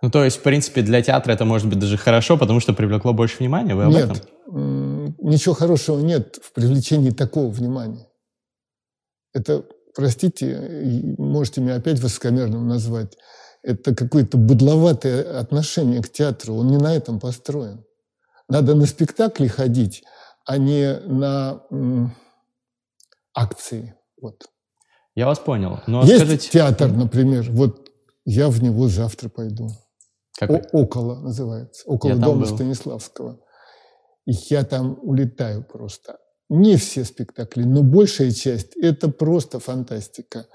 Ну, 0.01 0.11
то 0.11 0.23
есть, 0.23 0.37
в 0.37 0.41
принципе, 0.41 0.83
для 0.83 1.01
театра 1.01 1.33
это 1.33 1.43
может 1.43 1.67
быть 1.67 1.79
даже 1.79 1.97
хорошо, 1.97 2.37
потому 2.37 2.59
что 2.59 2.73
привлекло 2.73 3.13
больше 3.13 3.37
внимания? 3.39 3.73
Вы 3.73 3.85
об 3.85 3.91
нет, 3.91 4.11
этом? 4.11 5.15
ничего 5.19 5.55
хорошего 5.55 5.99
нет 5.99 6.37
в 6.43 6.53
привлечении 6.53 7.09
такого 7.09 7.49
внимания. 7.49 8.07
Это, 9.37 9.65
простите, 9.93 11.15
можете 11.19 11.61
меня 11.61 11.75
опять 11.75 11.99
высокомерным 11.99 12.67
назвать, 12.67 13.15
это 13.61 13.93
какое-то 13.93 14.37
быдловатое 14.37 15.39
отношение 15.39 16.01
к 16.01 16.11
театру. 16.11 16.55
Он 16.55 16.67
не 16.67 16.77
на 16.77 16.95
этом 16.95 17.19
построен. 17.19 17.85
Надо 18.49 18.73
на 18.73 18.85
спектакли 18.87 19.47
ходить, 19.47 20.03
а 20.45 20.57
не 20.57 20.97
на 20.99 21.61
м, 21.69 22.15
акции. 23.35 23.93
Вот. 24.19 24.45
Я 25.13 25.27
вас 25.27 25.37
понял. 25.37 25.81
Но 25.85 26.01
Есть 26.03 26.23
скажите... 26.23 26.49
театр, 26.49 26.91
например, 26.91 27.51
вот 27.51 27.89
я 28.25 28.49
в 28.49 28.63
него 28.63 28.87
завтра 28.87 29.29
пойду. 29.29 29.67
Какой? 30.39 30.61
О, 30.71 30.81
около 30.83 31.19
называется. 31.19 31.83
Около 31.85 32.11
я 32.11 32.15
дома 32.15 32.45
Станиславского. 32.45 33.39
И 34.25 34.31
я 34.49 34.63
там 34.63 34.97
улетаю 35.01 35.63
просто. 35.63 36.17
Не 36.49 36.77
все 36.77 37.03
спектакли, 37.03 37.63
но 37.63 37.83
большая 37.83 38.31
часть– 38.31 38.75
это 38.81 39.09
просто 39.09 39.59
фантастика. 39.59 40.47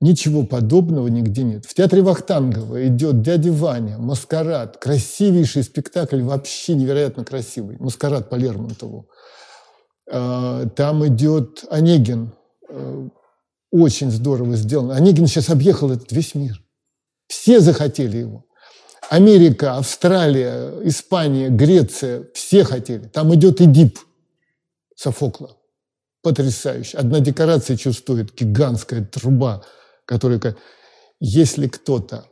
Ничего 0.00 0.44
подобного 0.44 1.08
нигде 1.08 1.42
нет. 1.42 1.64
В 1.66 1.74
театре 1.74 2.02
Вахтангова 2.02 2.86
идет 2.88 3.22
«Дядя 3.22 3.52
Ваня», 3.52 3.98
«Маскарад». 3.98 4.76
Красивейший 4.76 5.62
спектакль, 5.62 6.22
вообще 6.22 6.74
невероятно 6.74 7.24
красивый. 7.24 7.78
«Маскарад» 7.78 8.28
по 8.28 8.36
Лермонтову. 8.36 9.08
А, 10.10 10.66
там 10.66 11.06
идет 11.06 11.64
Онегин. 11.70 12.32
Э, 12.68 13.08
очень 13.70 14.10
здорово 14.10 14.56
сделан. 14.56 14.92
Онегин 14.92 15.26
сейчас 15.26 15.48
объехал 15.48 15.90
этот 15.90 16.12
весь 16.12 16.34
мир. 16.34 16.62
Все 17.26 17.60
захотели 17.60 18.18
его. 18.18 18.44
Америка, 19.10 19.76
Австралия, 19.76 20.70
Испания, 20.82 21.48
Греция, 21.48 22.28
все 22.34 22.64
хотели. 22.64 23.06
Там 23.06 23.34
идет 23.34 23.60
Эдип 23.60 23.98
Софокла. 24.94 25.56
Потрясающе. 26.22 26.96
Одна 26.96 27.20
декорация 27.20 27.76
чувствует, 27.76 28.34
гигантская 28.34 29.04
труба, 29.04 29.64
которая... 30.06 30.56
Если 31.20 31.68
кто-то 31.68 32.26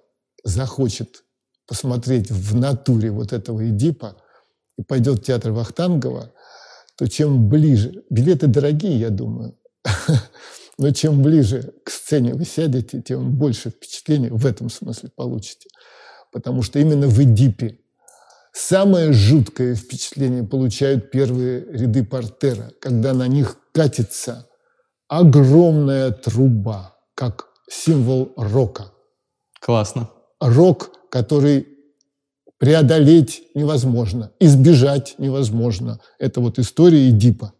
захочет 0.44 1.24
посмотреть 1.66 2.30
в 2.30 2.54
натуре 2.54 3.10
вот 3.10 3.32
этого 3.32 3.68
Эдипа 3.68 4.16
и 4.76 4.82
пойдет 4.82 5.20
в 5.20 5.22
театр 5.24 5.52
Вахтангова, 5.52 6.32
то 6.96 7.08
чем 7.08 7.48
ближе... 7.48 8.02
Билеты 8.10 8.46
дорогие, 8.46 8.98
я 8.98 9.10
думаю. 9.10 9.58
Но 10.78 10.90
чем 10.90 11.22
ближе 11.22 11.74
к 11.84 11.90
сцене 11.90 12.34
вы 12.34 12.44
сядете, 12.44 13.00
тем 13.00 13.36
больше 13.36 13.70
впечатлений 13.70 14.30
в 14.30 14.46
этом 14.46 14.70
смысле 14.70 15.10
получите. 15.14 15.68
Потому 16.32 16.62
что 16.62 16.78
именно 16.78 17.08
в 17.08 17.22
Эдипе 17.22 17.78
самое 18.52 19.12
жуткое 19.12 19.74
впечатление 19.74 20.44
получают 20.44 21.10
первые 21.10 21.64
ряды 21.70 22.04
портера, 22.04 22.72
когда 22.80 23.12
на 23.12 23.26
них 23.26 23.58
катится 23.72 24.48
огромная 25.08 26.10
труба, 26.10 26.96
как 27.14 27.48
символ 27.68 28.32
рока. 28.36 28.92
Классно. 29.60 30.10
Рок, 30.40 30.92
который 31.10 31.68
преодолеть 32.58 33.42
невозможно, 33.54 34.32
избежать 34.38 35.16
невозможно. 35.18 36.00
Это 36.18 36.40
вот 36.40 36.58
история 36.58 37.08
Эдипа. 37.08 37.52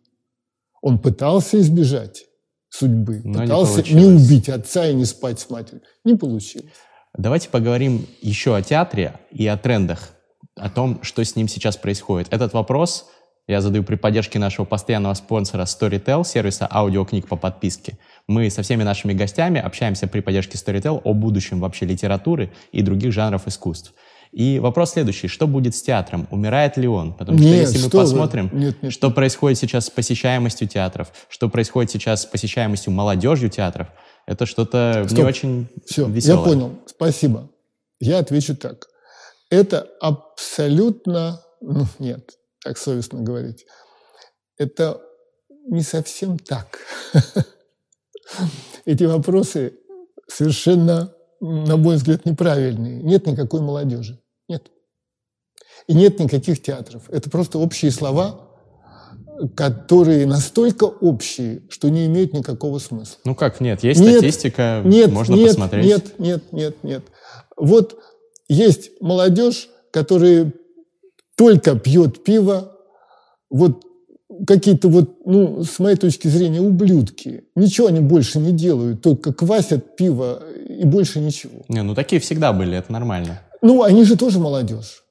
Он 0.81 0.99
пытался 0.99 1.61
избежать 1.61 2.25
судьбы, 2.69 3.21
Но 3.25 3.41
пытался 3.41 3.83
не, 3.83 3.95
не 3.95 4.05
убить 4.07 4.49
отца 4.49 4.87
и 4.87 4.95
не 4.95 5.05
спать 5.05 5.41
с 5.41 5.51
матерью. 5.51 5.83
Не 6.05 6.15
получилось. 6.15 6.73
Давайте 7.17 7.49
поговорим 7.51 8.07
еще 8.21 8.57
о 8.57 8.63
театре 8.63 9.21
и 9.31 9.47
о 9.47 9.57
трендах, 9.59 10.11
о 10.57 10.71
том, 10.71 11.03
что 11.03 11.25
с 11.25 11.37
ним 11.37 11.49
сейчас 11.49 11.77
происходит. 11.77 12.33
Этот 12.33 12.53
вопрос 12.53 13.07
я 13.49 13.61
задаю 13.61 13.83
при 13.83 13.97
поддержке 13.97 14.39
нашего 14.39 14.65
постоянного 14.65 15.15
спонсора 15.15 15.65
Storytel, 15.65 16.25
сервиса 16.25 16.69
аудиокниг 16.71 17.27
по 17.27 17.37
подписке. 17.37 17.99
Мы 18.29 18.51
со 18.51 18.63
всеми 18.63 18.85
нашими 18.85 19.15
гостями 19.15 19.61
общаемся 19.61 20.07
при 20.07 20.21
поддержке 20.21 20.57
Storytel 20.57 21.01
о 21.03 21.13
будущем 21.13 21.59
вообще 21.61 21.87
литературы 21.87 22.53
и 22.71 22.83
других 22.83 23.13
жанров 23.13 23.49
искусств. 23.49 23.95
И 24.31 24.61
вопрос 24.61 24.93
следующий. 24.93 25.29
Что 25.29 25.47
будет 25.47 25.75
с 25.75 25.83
театром? 25.83 26.27
Умирает 26.31 26.77
ли 26.79 26.89
он? 26.89 27.13
Потому 27.13 27.37
что 27.37 27.47
нет, 27.47 27.69
если 27.69 27.85
мы 27.85 27.91
посмотрим, 27.91 28.49
нет, 28.53 28.83
нет, 28.83 28.93
что 28.93 29.09
нет. 29.09 29.17
происходит 29.17 29.59
сейчас 29.59 29.87
с 29.87 29.91
посещаемостью 29.91 30.69
театров, 30.69 31.13
что 31.29 31.51
происходит 31.51 31.91
сейчас 31.91 32.23
с 32.23 32.27
посещаемостью 32.27 32.93
молодежью 32.93 33.51
театров, 33.51 33.89
это 34.27 34.47
что-то 34.47 35.07
не 35.11 35.23
очень 35.23 35.69
Все, 35.85 36.07
веселое. 36.07 36.39
я 36.39 36.45
понял. 36.45 36.79
Спасибо. 36.87 37.51
Я 38.01 38.19
отвечу 38.19 38.57
так. 38.57 38.87
Это 39.53 39.87
абсолютно... 40.01 41.43
Ну, 41.61 41.85
нет, 41.99 42.39
так 42.65 42.79
совестно 42.79 43.21
говорить. 43.21 43.67
Это 44.57 44.99
не 45.69 45.83
совсем 45.83 46.39
так. 46.39 46.79
Эти 48.87 49.05
вопросы 49.05 49.75
совершенно, 50.27 51.15
на 51.41 51.77
мой 51.77 51.97
взгляд, 51.97 52.25
неправильные. 52.25 53.03
Нет 53.03 53.27
никакой 53.27 53.61
молодежи. 53.61 54.19
Нет. 54.49 54.71
И 55.87 55.93
нет 55.93 56.19
никаких 56.19 56.63
театров. 56.63 57.03
Это 57.11 57.29
просто 57.29 57.59
общие 57.59 57.91
слова, 57.91 58.49
которые 59.55 60.27
настолько 60.27 60.85
общие, 60.85 61.61
что 61.69 61.91
не 61.91 62.07
имеют 62.07 62.33
никакого 62.33 62.79
смысла. 62.79 63.19
Ну 63.27 63.35
как 63.35 63.61
нет? 63.61 63.85
Есть 63.85 64.01
нет, 64.01 64.17
статистика, 64.17 64.81
нет, 64.83 65.13
можно 65.13 65.35
нет, 65.35 65.49
посмотреть. 65.49 65.85
Нет, 65.85 66.19
нет, 66.19 66.53
нет, 66.53 66.83
нет. 66.83 67.05
Вот 67.59 67.99
есть 68.49 68.91
молодежь, 69.01 69.69
которая 69.91 70.53
только 71.37 71.77
пьет 71.77 72.25
пиво, 72.25 72.77
вот 73.51 73.85
какие-то 74.47 74.89
вот, 74.89 75.19
ну, 75.25 75.63
с 75.63 75.79
моей 75.79 75.97
точки 75.97 76.29
зрения, 76.29 76.61
ублюдки. 76.61 77.45
Ничего 77.55 77.89
они 77.89 78.01
больше 78.01 78.39
не 78.39 78.53
делают, 78.53 79.03
только 79.03 79.33
квасят 79.33 79.97
пиво 79.97 80.43
и 80.69 80.85
больше 80.85 81.21
ничего. 81.21 81.63
Не, 81.69 81.83
ну 81.83 81.95
такие 81.95 82.21
всегда 82.21 82.53
были, 82.53 82.77
это 82.77 82.93
нормально. 82.93 83.43
Ну, 83.61 83.83
они 83.83 84.05
же 84.05 84.17
тоже 84.17 84.39
молодежь. 84.39 85.03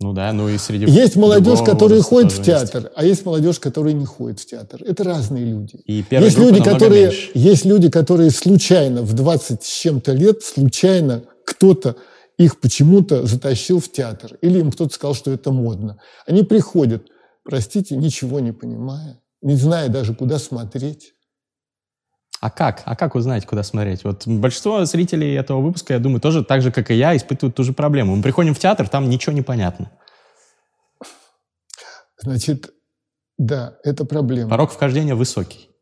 Ну 0.00 0.12
да, 0.12 0.32
ну 0.32 0.48
и 0.48 0.58
среди 0.58 0.86
Есть 0.86 1.16
молодежь, 1.16 1.60
которая 1.64 2.02
ходит 2.02 2.32
в 2.32 2.42
театр, 2.42 2.82
есть. 2.82 2.92
а 2.96 3.04
есть 3.04 3.24
молодежь, 3.24 3.60
которая 3.60 3.94
не 3.94 4.04
ходит 4.04 4.40
в 4.40 4.46
театр. 4.46 4.82
Это 4.84 5.04
разные 5.04 5.44
люди. 5.44 5.76
И 5.86 6.04
есть 6.10 6.36
люди, 6.36 6.62
которые, 6.62 7.06
меньше. 7.06 7.30
есть 7.34 7.64
люди, 7.64 7.88
которые 7.88 8.30
случайно 8.30 9.02
в 9.02 9.14
20 9.14 9.62
с 9.62 9.66
чем-то 9.66 10.12
лет, 10.12 10.42
случайно 10.42 11.22
кто-то 11.46 11.96
их 12.38 12.60
почему-то 12.60 13.26
затащил 13.26 13.80
в 13.80 13.90
театр. 13.90 14.36
Или 14.40 14.58
им 14.60 14.72
кто-то 14.72 14.94
сказал, 14.94 15.14
что 15.14 15.32
это 15.32 15.52
модно. 15.52 16.00
Они 16.26 16.42
приходят, 16.42 17.06
простите, 17.44 17.96
ничего 17.96 18.40
не 18.40 18.52
понимая, 18.52 19.20
не 19.42 19.54
зная 19.54 19.88
даже, 19.88 20.14
куда 20.14 20.38
смотреть. 20.38 21.12
А 22.40 22.50
как? 22.50 22.82
А 22.84 22.94
как 22.96 23.14
узнать, 23.14 23.46
куда 23.46 23.62
смотреть? 23.62 24.04
Вот 24.04 24.26
большинство 24.26 24.84
зрителей 24.84 25.34
этого 25.34 25.60
выпуска, 25.60 25.94
я 25.94 25.98
думаю, 25.98 26.20
тоже 26.20 26.44
так 26.44 26.60
же, 26.60 26.70
как 26.70 26.90
и 26.90 26.94
я, 26.94 27.16
испытывают 27.16 27.56
ту 27.56 27.64
же 27.64 27.72
проблему. 27.72 28.16
Мы 28.16 28.22
приходим 28.22 28.54
в 28.54 28.58
театр, 28.58 28.88
там 28.88 29.08
ничего 29.08 29.32
не 29.32 29.42
понятно. 29.42 29.92
Значит, 32.20 32.70
да, 33.38 33.78
это 33.82 34.04
проблема. 34.04 34.50
Порог 34.50 34.72
вхождения 34.72 35.14
высокий. 35.14 35.73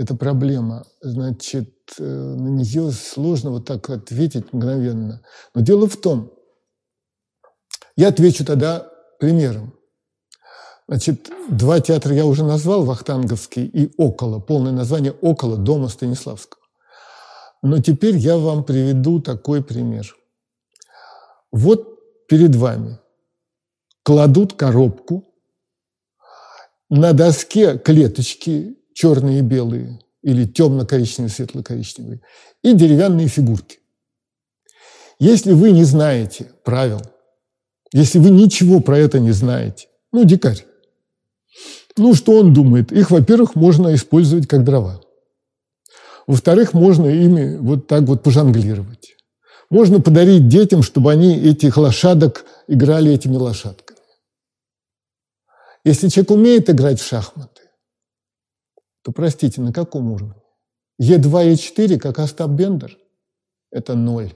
Это 0.00 0.14
проблема. 0.14 0.86
Значит, 1.02 1.74
э, 1.98 2.02
на 2.02 2.48
нее 2.48 2.90
сложно 2.90 3.50
вот 3.50 3.66
так 3.66 3.90
ответить 3.90 4.50
мгновенно. 4.50 5.20
Но 5.54 5.60
дело 5.60 5.86
в 5.86 5.98
том, 5.98 6.32
я 7.96 8.08
отвечу 8.08 8.46
тогда 8.46 8.90
примером. 9.18 9.74
Значит, 10.88 11.30
два 11.50 11.80
театра 11.80 12.14
я 12.14 12.24
уже 12.24 12.44
назвал, 12.44 12.86
Вахтанговский 12.86 13.66
и 13.66 13.92
«Около». 13.98 14.40
Полное 14.40 14.72
название 14.72 15.12
«Около» 15.20 15.58
дома 15.58 15.88
Станиславского. 15.88 16.62
Но 17.60 17.82
теперь 17.82 18.16
я 18.16 18.38
вам 18.38 18.64
приведу 18.64 19.20
такой 19.20 19.62
пример. 19.62 20.16
Вот 21.52 22.26
перед 22.26 22.56
вами 22.56 22.98
кладут 24.02 24.54
коробку, 24.54 25.26
на 26.88 27.12
доске 27.12 27.78
клеточки 27.78 28.79
черные 29.00 29.38
и 29.38 29.42
белые, 29.42 29.98
или 30.22 30.44
темно-коричневые, 30.44 31.30
светло-коричневые, 31.30 32.20
и 32.62 32.74
деревянные 32.74 33.28
фигурки. 33.28 33.78
Если 35.18 35.52
вы 35.52 35.70
не 35.70 35.84
знаете 35.84 36.50
правил, 36.64 37.00
если 37.94 38.18
вы 38.18 38.30
ничего 38.30 38.80
про 38.80 38.98
это 38.98 39.18
не 39.18 39.32
знаете, 39.32 39.88
ну, 40.12 40.24
дикарь, 40.24 40.66
ну, 41.96 42.14
что 42.14 42.32
он 42.32 42.52
думает? 42.52 42.92
Их, 42.92 43.10
во-первых, 43.10 43.54
можно 43.54 43.94
использовать 43.94 44.46
как 44.46 44.64
дрова. 44.64 45.00
Во-вторых, 46.26 46.74
можно 46.74 47.06
ими 47.06 47.56
вот 47.56 47.86
так 47.86 48.02
вот 48.02 48.22
пожонглировать. 48.22 49.16
Можно 49.70 50.00
подарить 50.00 50.48
детям, 50.48 50.82
чтобы 50.82 51.10
они 51.10 51.38
этих 51.38 51.78
лошадок 51.78 52.44
играли 52.68 53.12
этими 53.12 53.36
лошадками. 53.36 53.98
Если 55.84 56.08
человек 56.08 56.30
умеет 56.32 56.68
играть 56.68 57.00
в 57.00 57.06
шахматы, 57.06 57.59
то, 59.02 59.12
простите, 59.12 59.60
на 59.60 59.72
каком 59.72 60.12
уровне? 60.12 60.34
Е2 61.00 61.52
и 61.52 61.56
4, 61.56 61.98
как 61.98 62.18
Остап 62.18 62.50
Бендер, 62.50 62.98
это 63.70 63.94
ноль. 63.94 64.32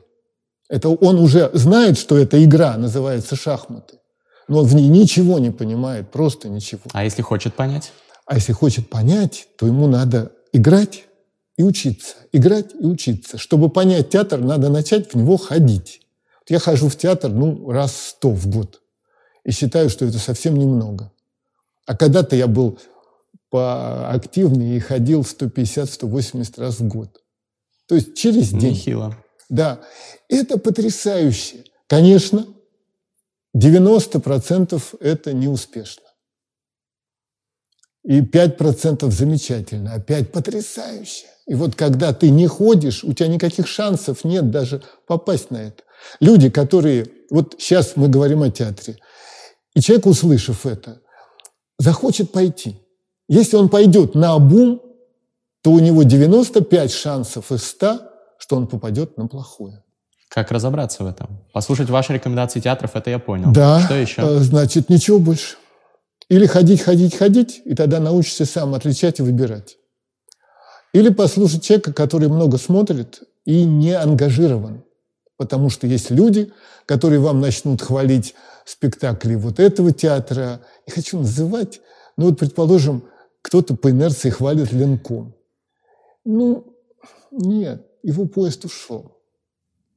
Это 0.68 0.88
он 0.88 1.18
уже 1.18 1.50
знает, 1.52 1.98
что 1.98 2.16
эта 2.16 2.42
игра 2.42 2.76
называется 2.76 3.36
шахматы 3.36 3.98
но 4.48 4.62
в 4.62 4.74
ней 4.74 4.88
ничего 4.88 5.38
не 5.38 5.50
понимает, 5.50 6.10
просто 6.10 6.48
ничего. 6.48 6.82
А 6.92 7.04
если 7.04 7.22
хочет 7.22 7.54
понять? 7.54 7.92
А 8.26 8.36
если 8.36 8.52
хочет 8.52 8.88
понять, 8.88 9.48
то 9.56 9.66
ему 9.66 9.86
надо 9.86 10.32
играть 10.52 11.04
и 11.56 11.62
учиться. 11.62 12.16
Играть 12.32 12.72
и 12.78 12.86
учиться. 12.86 13.38
Чтобы 13.38 13.68
понять 13.68 14.10
театр, 14.10 14.40
надо 14.40 14.70
начать 14.70 15.12
в 15.12 15.16
него 15.16 15.36
ходить. 15.36 16.00
Вот 16.40 16.50
я 16.50 16.58
хожу 16.58 16.88
в 16.88 16.96
театр, 16.96 17.30
ну, 17.30 17.70
раз 17.70 17.96
сто 17.96 18.30
в 18.30 18.46
год. 18.48 18.80
И 19.44 19.52
считаю, 19.52 19.90
что 19.90 20.04
это 20.04 20.18
совсем 20.18 20.56
немного. 20.56 21.12
А 21.86 21.96
когда-то 21.96 22.34
я 22.34 22.46
был 22.46 22.78
поактивнее 23.54 24.78
и 24.78 24.80
ходил 24.80 25.20
150-180 25.20 26.60
раз 26.60 26.80
в 26.80 26.88
год. 26.88 27.20
То 27.86 27.94
есть 27.94 28.16
через 28.16 28.50
день. 28.50 28.72
Нехило. 28.72 29.16
Да. 29.48 29.80
Это 30.28 30.58
потрясающе. 30.58 31.62
Конечно, 31.86 32.48
90% 33.56 34.82
это 34.98 35.32
неуспешно. 35.32 36.02
И 38.02 38.22
5% 38.22 39.08
замечательно, 39.12 39.94
а 39.94 40.00
5% 40.00 40.24
потрясающе. 40.24 41.26
И 41.46 41.54
вот 41.54 41.76
когда 41.76 42.12
ты 42.12 42.30
не 42.30 42.48
ходишь, 42.48 43.04
у 43.04 43.12
тебя 43.12 43.28
никаких 43.28 43.68
шансов 43.68 44.24
нет 44.24 44.50
даже 44.50 44.82
попасть 45.06 45.52
на 45.52 45.58
это. 45.58 45.84
Люди, 46.18 46.50
которые... 46.50 47.06
Вот 47.30 47.54
сейчас 47.60 47.92
мы 47.94 48.08
говорим 48.08 48.42
о 48.42 48.50
театре. 48.50 48.98
И 49.76 49.80
человек, 49.80 50.06
услышав 50.06 50.66
это, 50.66 51.02
захочет 51.78 52.32
пойти. 52.32 52.80
Если 53.28 53.56
он 53.56 53.68
пойдет 53.68 54.14
на 54.14 54.34
обум, 54.34 54.82
то 55.62 55.72
у 55.72 55.78
него 55.78 56.02
95 56.02 56.92
шансов 56.92 57.50
из 57.50 57.64
100, 57.64 58.00
что 58.38 58.56
он 58.56 58.66
попадет 58.66 59.16
на 59.16 59.26
плохое. 59.26 59.82
Как 60.28 60.50
разобраться 60.50 61.04
в 61.04 61.06
этом? 61.06 61.44
Послушать 61.52 61.88
ваши 61.88 62.12
рекомендации 62.12 62.60
театров, 62.60 62.96
это 62.96 63.08
я 63.08 63.18
понял. 63.18 63.52
Да. 63.52 63.80
Что 63.80 63.94
еще? 63.94 64.22
Э, 64.22 64.38
значит, 64.40 64.90
ничего 64.90 65.18
больше. 65.18 65.56
Или 66.28 66.46
ходить, 66.46 66.82
ходить, 66.82 67.14
ходить, 67.14 67.62
и 67.64 67.74
тогда 67.74 68.00
научишься 68.00 68.44
сам 68.44 68.74
отличать 68.74 69.20
и 69.20 69.22
выбирать. 69.22 69.76
Или 70.92 71.10
послушать 71.10 71.62
человека, 71.62 71.92
который 71.92 72.28
много 72.28 72.58
смотрит 72.58 73.22
и 73.44 73.64
не 73.64 73.92
ангажирован. 73.92 74.84
Потому 75.36 75.70
что 75.70 75.86
есть 75.86 76.10
люди, 76.10 76.52
которые 76.86 77.20
вам 77.20 77.40
начнут 77.40 77.80
хвалить 77.80 78.34
спектакли 78.64 79.34
вот 79.34 79.60
этого 79.60 79.92
театра. 79.92 80.60
Не 80.86 80.92
хочу 80.92 81.18
называть, 81.18 81.80
но 82.16 82.26
вот, 82.26 82.38
предположим, 82.38 83.04
кто-то 83.54 83.76
по 83.76 83.88
инерции 83.92 84.30
хвалит 84.30 84.72
Ленком. 84.72 85.36
Ну, 86.24 86.76
нет, 87.30 87.86
его 88.02 88.26
поезд 88.26 88.64
ушел. 88.64 89.16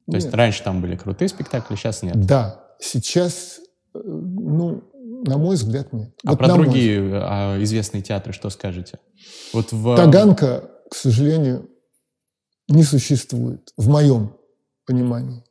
То 0.08 0.14
есть 0.14 0.32
раньше 0.32 0.62
там 0.62 0.80
были 0.80 0.94
крутые 0.94 1.28
спектакли, 1.28 1.74
сейчас 1.74 2.04
нет? 2.04 2.24
Да, 2.24 2.64
сейчас, 2.78 3.58
э, 3.94 3.98
ну, 3.98 4.84
на 5.26 5.38
мой 5.38 5.56
взгляд, 5.56 5.92
нет. 5.92 6.14
А 6.24 6.30
вот 6.30 6.38
про 6.38 6.54
другие 6.54 7.00
а, 7.20 7.60
известные 7.60 8.00
театры 8.00 8.32
что 8.32 8.48
скажете? 8.48 9.00
Вот 9.52 9.72
в... 9.72 9.96
Таганка, 9.96 10.70
к 10.88 10.94
сожалению, 10.94 11.68
не 12.68 12.84
существует, 12.84 13.72
в 13.76 13.88
моем 13.88 14.36
понимании. 14.86 15.42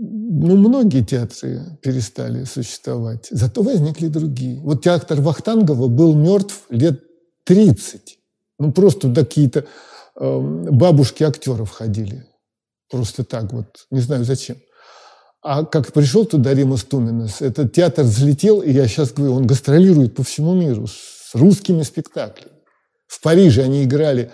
Ну, 0.00 0.56
многие 0.56 1.02
театры 1.02 1.76
перестали 1.82 2.44
существовать, 2.44 3.26
зато 3.30 3.62
возникли 3.62 4.06
другие. 4.06 4.60
Вот 4.60 4.84
театр 4.84 5.20
Вахтангова 5.20 5.88
был 5.88 6.14
мертв 6.14 6.62
лет 6.70 7.02
30. 7.44 8.18
Ну, 8.60 8.72
просто 8.72 9.12
какие-то 9.12 9.64
э, 10.14 10.40
бабушки 10.70 11.24
актеров 11.24 11.70
ходили. 11.70 12.24
Просто 12.88 13.24
так 13.24 13.52
вот, 13.52 13.86
не 13.90 14.00
знаю 14.00 14.24
зачем. 14.24 14.58
А 15.42 15.64
как 15.64 15.92
пришел 15.92 16.24
туда 16.24 16.54
Римас 16.54 16.84
Туминес, 16.84 17.42
этот 17.42 17.72
театр 17.72 18.04
взлетел, 18.04 18.60
и 18.60 18.70
я 18.70 18.86
сейчас 18.86 19.12
говорю, 19.12 19.34
он 19.34 19.46
гастролирует 19.46 20.14
по 20.14 20.22
всему 20.22 20.54
миру 20.54 20.86
с 20.86 21.34
русскими 21.34 21.82
спектаклями. 21.82 22.52
В 23.08 23.20
Париже 23.20 23.62
они 23.62 23.82
играли 23.82 24.30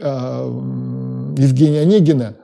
э, 0.00 0.04
Евгения 0.06 1.80
Онегина, 1.80 2.36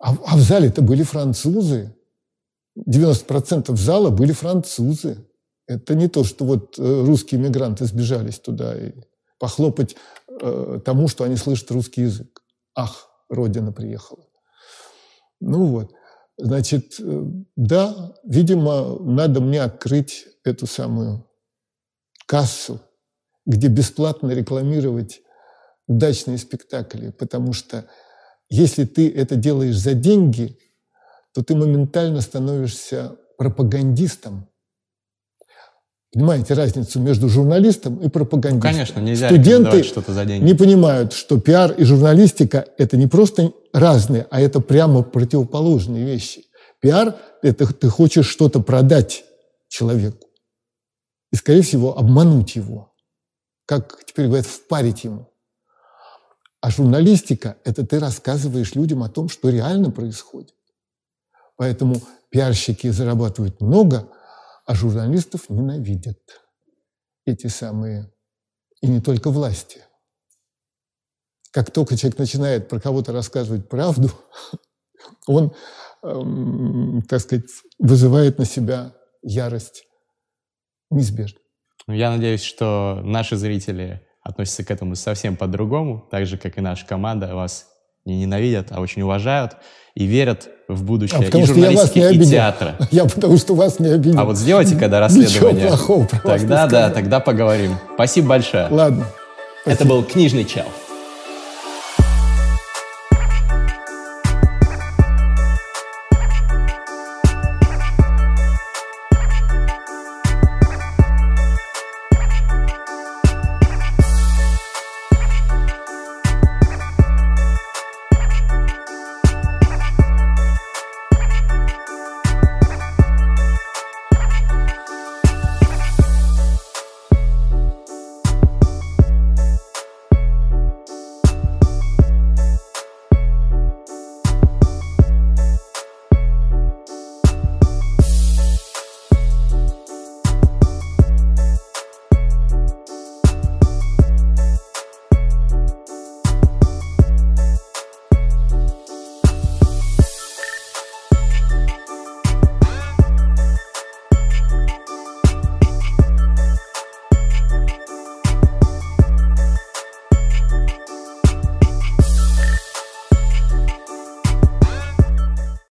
а, 0.00 0.16
а 0.26 0.36
в 0.36 0.40
зале-то 0.40 0.82
были 0.82 1.02
французы. 1.02 1.94
90% 2.76 3.76
зала 3.76 4.10
были 4.10 4.32
французы. 4.32 5.26
Это 5.66 5.94
не 5.94 6.08
то, 6.08 6.24
что 6.24 6.44
вот 6.44 6.78
э, 6.78 7.04
русские 7.04 7.40
мигранты 7.40 7.84
сбежались 7.84 8.40
туда 8.40 8.76
и 8.76 8.92
похлопать 9.38 9.96
э, 10.40 10.80
тому, 10.84 11.06
что 11.06 11.24
они 11.24 11.36
слышат 11.36 11.70
русский 11.70 12.02
язык. 12.02 12.42
Ах, 12.74 13.08
Родина 13.28 13.72
приехала. 13.72 14.24
Ну 15.40 15.66
вот, 15.66 15.92
значит, 16.38 16.94
э, 16.98 17.24
да, 17.56 18.14
видимо, 18.24 18.98
надо 19.00 19.40
мне 19.40 19.62
открыть 19.62 20.26
эту 20.44 20.66
самую 20.66 21.28
кассу, 22.26 22.80
где 23.46 23.68
бесплатно 23.68 24.30
рекламировать 24.30 25.20
удачные 25.86 26.38
спектакли, 26.38 27.10
потому 27.10 27.52
что 27.52 27.86
если 28.50 28.84
ты 28.84 29.10
это 29.10 29.36
делаешь 29.36 29.76
за 29.76 29.94
деньги, 29.94 30.58
то 31.32 31.42
ты 31.42 31.54
моментально 31.54 32.20
становишься 32.20 33.16
пропагандистом, 33.38 34.50
Понимаете 36.12 36.54
разницу 36.54 36.98
между 36.98 37.28
журналистом 37.28 37.96
и 37.98 38.08
пропагандистом? 38.08 38.70
Ну, 38.70 38.76
конечно, 38.76 39.00
нельзя 39.00 39.28
Студенты 39.28 39.84
что-то 39.84 40.12
за 40.12 40.24
деньги. 40.24 40.44
не 40.44 40.54
понимают, 40.54 41.12
что 41.12 41.38
пиар 41.38 41.70
и 41.70 41.84
журналистика– 41.84 42.66
это 42.78 42.96
не 42.96 43.06
просто 43.06 43.52
разные, 43.72 44.26
а 44.30 44.40
это 44.40 44.58
прямо 44.60 45.04
противоположные 45.04 46.04
вещи. 46.04 46.46
Пиар– 46.80 47.14
это 47.42 47.72
ты 47.72 47.88
хочешь 47.88 48.26
что-то 48.26 48.60
продать 48.60 49.24
человеку. 49.68 50.26
И, 51.32 51.36
скорее 51.36 51.62
всего, 51.62 51.96
обмануть 51.96 52.56
его. 52.56 52.92
Как 53.66 54.04
теперь 54.04 54.26
говорят, 54.26 54.46
впарить 54.46 55.04
ему. 55.04 55.28
А 56.60 56.70
журналистика– 56.70 57.56
это 57.64 57.86
ты 57.86 57.98
рассказываешь 57.98 58.74
людям 58.74 59.02
о 59.02 59.08
том, 59.08 59.28
что 59.28 59.48
реально 59.48 59.90
происходит. 59.90 60.54
Поэтому 61.56 62.00
пиарщики 62.30 62.88
зарабатывают 62.90 63.60
много– 63.60 64.08
а 64.70 64.74
журналистов 64.76 65.50
ненавидят 65.50 66.20
эти 67.26 67.48
самые, 67.48 68.12
и 68.80 68.86
не 68.86 69.00
только 69.00 69.30
власти. 69.30 69.82
Как 71.50 71.72
только 71.72 71.96
человек 71.96 72.20
начинает 72.20 72.68
про 72.68 72.78
кого-то 72.78 73.10
рассказывать 73.10 73.68
правду, 73.68 74.12
он, 75.26 75.52
эм, 76.04 77.02
так 77.08 77.20
сказать, 77.20 77.50
вызывает 77.80 78.38
на 78.38 78.44
себя 78.44 78.94
ярость 79.22 79.88
неизбежно. 80.88 81.40
Я 81.88 82.12
надеюсь, 82.12 82.42
что 82.42 83.00
наши 83.02 83.36
зрители 83.36 84.06
относятся 84.22 84.64
к 84.64 84.70
этому 84.70 84.96
совсем 84.96 85.36
по-другому, 85.36 86.06
так 86.10 86.26
же, 86.26 86.36
как 86.36 86.58
и 86.58 86.60
наша 86.60 86.86
команда 86.86 87.34
вас 87.34 87.66
не 88.04 88.18
ненавидят, 88.20 88.68
а 88.70 88.80
очень 88.80 89.02
уважают 89.02 89.56
и 89.94 90.04
верят 90.04 90.48
в 90.68 90.84
будущее 90.84 91.20
а 91.20 91.22
потому 91.22 91.44
и 91.44 91.46
журналистики, 91.46 92.14
и 92.14 92.24
театра. 92.24 92.76
Я 92.90 93.04
потому 93.04 93.36
что 93.36 93.54
вас 93.54 93.78
не 93.78 93.88
обидел. 93.88 94.18
А 94.18 94.24
вот 94.24 94.36
сделайте 94.36 94.76
когда 94.76 95.00
расследование. 95.00 95.64
Ничего 95.64 95.68
плохого 95.68 96.06
Тогда, 96.22 96.66
да, 96.66 96.90
тогда 96.90 97.20
поговорим. 97.20 97.76
Спасибо 97.94 98.28
большое. 98.28 98.68
Ладно. 98.70 99.06
Спасибо. 99.62 99.82
Это 99.82 99.84
был 99.84 100.04
«Книжный 100.04 100.44
чел». 100.44 100.64